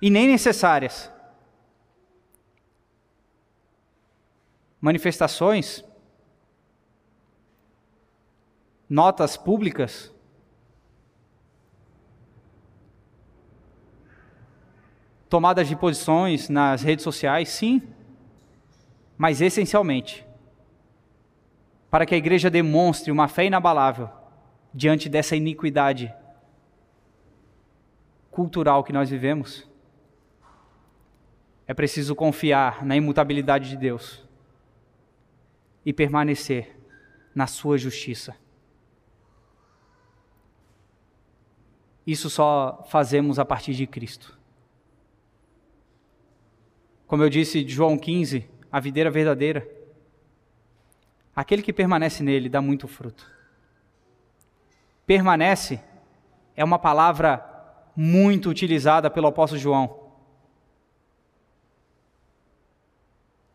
e 0.00 0.08
nem 0.08 0.26
necessárias. 0.26 1.10
Manifestações, 4.80 5.84
notas 8.88 9.36
públicas, 9.36 10.12
tomadas 15.28 15.68
de 15.68 15.76
posições 15.76 16.48
nas 16.48 16.82
redes 16.82 17.04
sociais, 17.04 17.50
sim, 17.50 17.82
mas 19.18 19.40
essencialmente 19.40 20.26
para 21.90 22.06
que 22.06 22.14
a 22.14 22.18
igreja 22.18 22.48
demonstre 22.48 23.10
uma 23.10 23.26
fé 23.26 23.46
inabalável 23.46 24.08
diante 24.72 25.08
dessa 25.08 25.34
iniquidade 25.34 26.14
cultural 28.30 28.84
que 28.84 28.92
nós 28.92 29.10
vivemos, 29.10 29.68
é 31.66 31.74
preciso 31.74 32.14
confiar 32.14 32.84
na 32.84 32.96
imutabilidade 32.96 33.68
de 33.68 33.76
Deus 33.76 34.24
e 35.84 35.92
permanecer 35.92 36.76
na 37.34 37.46
sua 37.46 37.78
justiça. 37.78 38.36
Isso 42.06 42.28
só 42.28 42.84
fazemos 42.88 43.38
a 43.38 43.44
partir 43.44 43.74
de 43.74 43.86
Cristo. 43.86 44.38
Como 47.06 47.22
eu 47.22 47.28
disse 47.28 47.62
de 47.62 47.72
João 47.72 47.96
15, 47.96 48.48
a 48.70 48.80
videira 48.80 49.10
verdadeira 49.10 49.80
Aquele 51.34 51.62
que 51.62 51.72
permanece 51.72 52.22
nele 52.22 52.48
dá 52.48 52.60
muito 52.60 52.86
fruto. 52.88 53.26
Permanece 55.06 55.80
é 56.54 56.62
uma 56.62 56.78
palavra 56.78 57.38
muito 57.96 58.48
utilizada 58.48 59.10
pelo 59.10 59.26
apóstolo 59.26 59.60
João. 59.60 60.10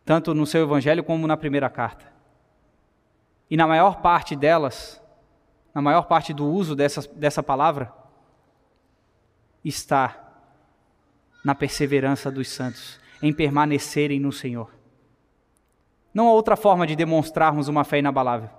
Tanto 0.04 0.34
no 0.34 0.45
seu 0.45 0.62
evangelho 0.63 1.04
como 1.04 1.26
na 1.26 1.36
primeira 1.36 1.69
carta. 1.69 2.13
E 3.50 3.58
na 3.58 3.67
maior 3.67 4.02
parte 4.02 4.36
delas, 4.36 5.02
na 5.74 5.82
maior 5.82 6.04
parte 6.04 6.34
do 6.34 6.45
uso 6.45 6.76
dessa, 6.76 7.02
dessa 7.13 7.41
palavra, 7.41 7.91
está 9.63 10.21
na 11.43 11.54
perseverança 11.54 12.32
dos 12.32 12.50
santos, 12.50 13.00
em 13.21 13.34
permanecerem 13.34 14.19
no 14.19 14.32
Senhor. 14.32 14.74
Não 16.13 16.28
há 16.28 16.32
outra 16.32 16.56
forma 16.56 16.88
de 16.88 16.95
demonstrarmos 16.95 17.67
uma 17.67 17.84
fé 17.84 18.00
inabalável. 18.00 18.50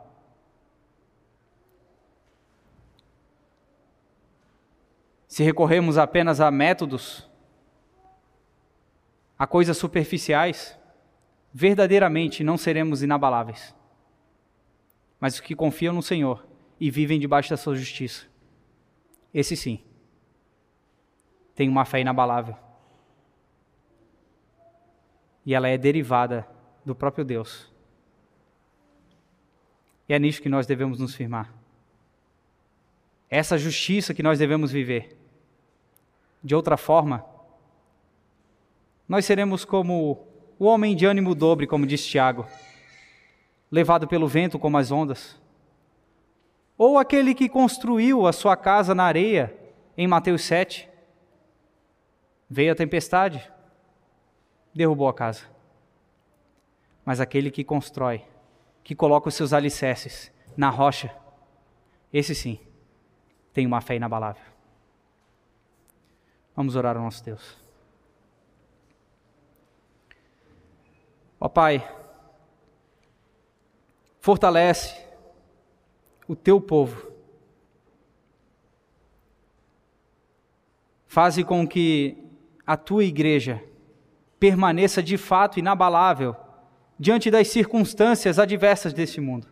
Se 5.36 5.42
recorrermos 5.42 5.98
apenas 5.98 6.40
a 6.40 6.50
métodos, 6.50 7.28
a 9.38 9.46
coisas 9.46 9.76
superficiais, 9.76 10.80
verdadeiramente 11.52 12.42
não 12.42 12.56
seremos 12.56 13.02
inabaláveis. 13.02 13.74
Mas 15.20 15.34
os 15.34 15.40
que 15.40 15.54
confiam 15.54 15.92
no 15.92 16.00
Senhor 16.00 16.48
e 16.80 16.90
vivem 16.90 17.20
debaixo 17.20 17.50
da 17.50 17.58
sua 17.58 17.76
justiça, 17.76 18.26
esse 19.34 19.54
sim, 19.54 19.84
tem 21.54 21.68
uma 21.68 21.84
fé 21.84 22.00
inabalável. 22.00 22.56
E 25.44 25.52
ela 25.52 25.68
é 25.68 25.76
derivada 25.76 26.48
do 26.82 26.94
próprio 26.94 27.26
Deus. 27.26 27.70
E 30.08 30.14
é 30.14 30.18
nisso 30.18 30.40
que 30.40 30.48
nós 30.48 30.66
devemos 30.66 30.98
nos 30.98 31.14
firmar. 31.14 31.52
Essa 33.28 33.58
justiça 33.58 34.14
que 34.14 34.22
nós 34.22 34.38
devemos 34.38 34.72
viver. 34.72 35.25
De 36.46 36.54
outra 36.54 36.76
forma, 36.76 37.24
nós 39.08 39.24
seremos 39.24 39.64
como 39.64 40.26
o 40.58 40.64
homem 40.64 40.94
de 40.94 41.04
ânimo 41.04 41.34
dobre, 41.34 41.66
como 41.66 41.86
diz 41.86 42.06
Tiago, 42.06 42.46
levado 43.70 44.06
pelo 44.06 44.28
vento 44.28 44.58
como 44.58 44.78
as 44.78 44.90
ondas. 44.90 45.40
Ou 46.78 46.98
aquele 46.98 47.34
que 47.34 47.48
construiu 47.48 48.26
a 48.26 48.32
sua 48.32 48.56
casa 48.56 48.94
na 48.94 49.04
areia, 49.04 49.54
em 49.96 50.06
Mateus 50.06 50.42
7. 50.42 50.88
Veio 52.48 52.72
a 52.72 52.76
tempestade, 52.76 53.50
derrubou 54.72 55.08
a 55.08 55.14
casa 55.14 55.56
mas 57.06 57.20
aquele 57.20 57.52
que 57.52 57.62
constrói, 57.62 58.24
que 58.82 58.92
coloca 58.92 59.28
os 59.28 59.34
seus 59.36 59.52
alicerces 59.52 60.32
na 60.56 60.68
rocha, 60.68 61.16
esse 62.12 62.34
sim 62.34 62.58
tem 63.52 63.64
uma 63.64 63.80
fé 63.80 63.94
inabalável. 63.94 64.42
Vamos 66.56 66.74
orar 66.74 66.96
ao 66.96 67.02
nosso 67.02 67.22
Deus. 67.22 67.56
Ó 71.38 71.48
Pai, 71.50 71.86
fortalece 74.18 75.06
o 76.26 76.34
teu 76.34 76.58
povo. 76.58 77.12
Faze 81.06 81.44
com 81.44 81.68
que 81.68 82.16
a 82.66 82.76
tua 82.76 83.04
igreja 83.04 83.62
permaneça 84.40 85.02
de 85.02 85.16
fato 85.18 85.58
inabalável 85.58 86.34
diante 86.98 87.30
das 87.30 87.48
circunstâncias 87.48 88.38
adversas 88.38 88.94
desse 88.94 89.20
mundo. 89.20 89.46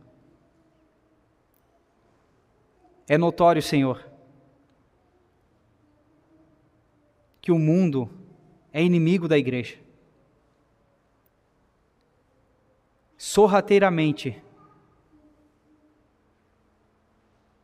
É 3.07 3.19
notório, 3.19 3.63
Senhor, 3.63 4.05
que 7.45 7.53
o 7.53 7.59
mundo 7.59 8.09
é 8.73 8.83
inimigo 8.83 9.29
da 9.29 9.37
igreja. 9.37 9.77
Sorrateiramente, 13.19 14.43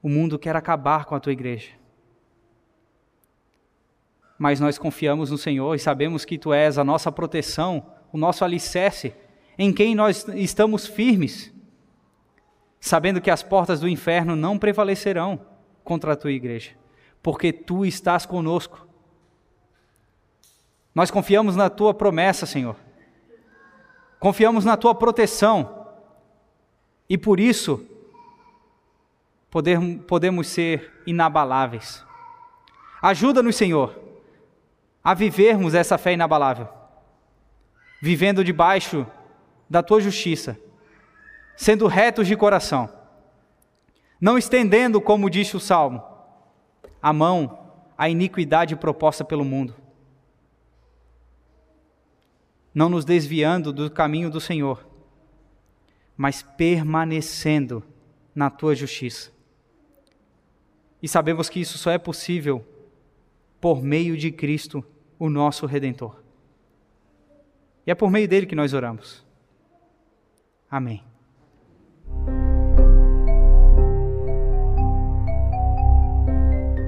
o 0.02 0.08
mundo 0.10 0.38
quer 0.38 0.54
acabar 0.54 1.06
com 1.06 1.14
a 1.14 1.20
tua 1.20 1.32
igreja. 1.32 1.70
Mas 4.38 4.60
nós 4.60 4.76
confiamos 4.76 5.30
no 5.30 5.38
Senhor 5.38 5.74
e 5.74 5.78
sabemos 5.78 6.26
que 6.26 6.36
tu 6.36 6.52
és 6.52 6.76
a 6.76 6.84
nossa 6.84 7.10
proteção, 7.10 7.90
o 8.12 8.18
nosso 8.18 8.44
alicerce 8.44 9.14
em 9.56 9.72
quem 9.72 9.94
nós 9.94 10.28
estamos 10.28 10.86
firmes, 10.86 11.50
sabendo 12.78 13.18
que 13.18 13.30
as 13.30 13.42
portas 13.42 13.80
do 13.80 13.88
inferno 13.88 14.36
não 14.36 14.58
prevalecerão 14.58 15.40
contra 15.82 16.12
a 16.12 16.16
tua 16.16 16.32
igreja, 16.32 16.72
porque 17.22 17.50
tu 17.50 17.86
estás 17.86 18.26
conosco. 18.26 18.89
Nós 21.00 21.10
confiamos 21.10 21.56
na 21.56 21.70
tua 21.70 21.94
promessa, 21.94 22.44
Senhor. 22.44 22.76
Confiamos 24.18 24.66
na 24.66 24.76
tua 24.76 24.94
proteção. 24.94 25.86
E 27.08 27.16
por 27.16 27.40
isso 27.40 27.86
poder, 29.50 29.78
podemos 30.06 30.46
ser 30.46 31.02
inabaláveis. 31.06 32.04
Ajuda-nos, 33.00 33.56
Senhor, 33.56 33.98
a 35.02 35.14
vivermos 35.14 35.72
essa 35.72 35.96
fé 35.96 36.12
inabalável, 36.12 36.68
vivendo 38.02 38.44
debaixo 38.44 39.06
da 39.70 39.82
tua 39.82 40.02
justiça, 40.02 40.60
sendo 41.56 41.86
retos 41.86 42.26
de 42.26 42.36
coração, 42.36 42.90
não 44.20 44.36
estendendo, 44.36 45.00
como 45.00 45.30
disse 45.30 45.56
o 45.56 45.60
salmo, 45.60 46.04
a 47.00 47.10
mão 47.10 47.58
à 47.96 48.06
iniquidade 48.10 48.76
proposta 48.76 49.24
pelo 49.24 49.46
mundo, 49.46 49.79
não 52.74 52.88
nos 52.88 53.04
desviando 53.04 53.72
do 53.72 53.90
caminho 53.90 54.30
do 54.30 54.40
Senhor, 54.40 54.86
mas 56.16 56.42
permanecendo 56.42 57.82
na 58.34 58.50
tua 58.50 58.74
justiça. 58.74 59.32
E 61.02 61.08
sabemos 61.08 61.48
que 61.48 61.60
isso 61.60 61.78
só 61.78 61.90
é 61.90 61.98
possível 61.98 62.64
por 63.60 63.82
meio 63.82 64.16
de 64.16 64.30
Cristo, 64.30 64.84
o 65.18 65.28
nosso 65.28 65.66
Redentor. 65.66 66.22
E 67.86 67.90
é 67.90 67.94
por 67.94 68.10
meio 68.10 68.28
dele 68.28 68.46
que 68.46 68.54
nós 68.54 68.72
oramos. 68.72 69.24
Amém. 70.70 71.02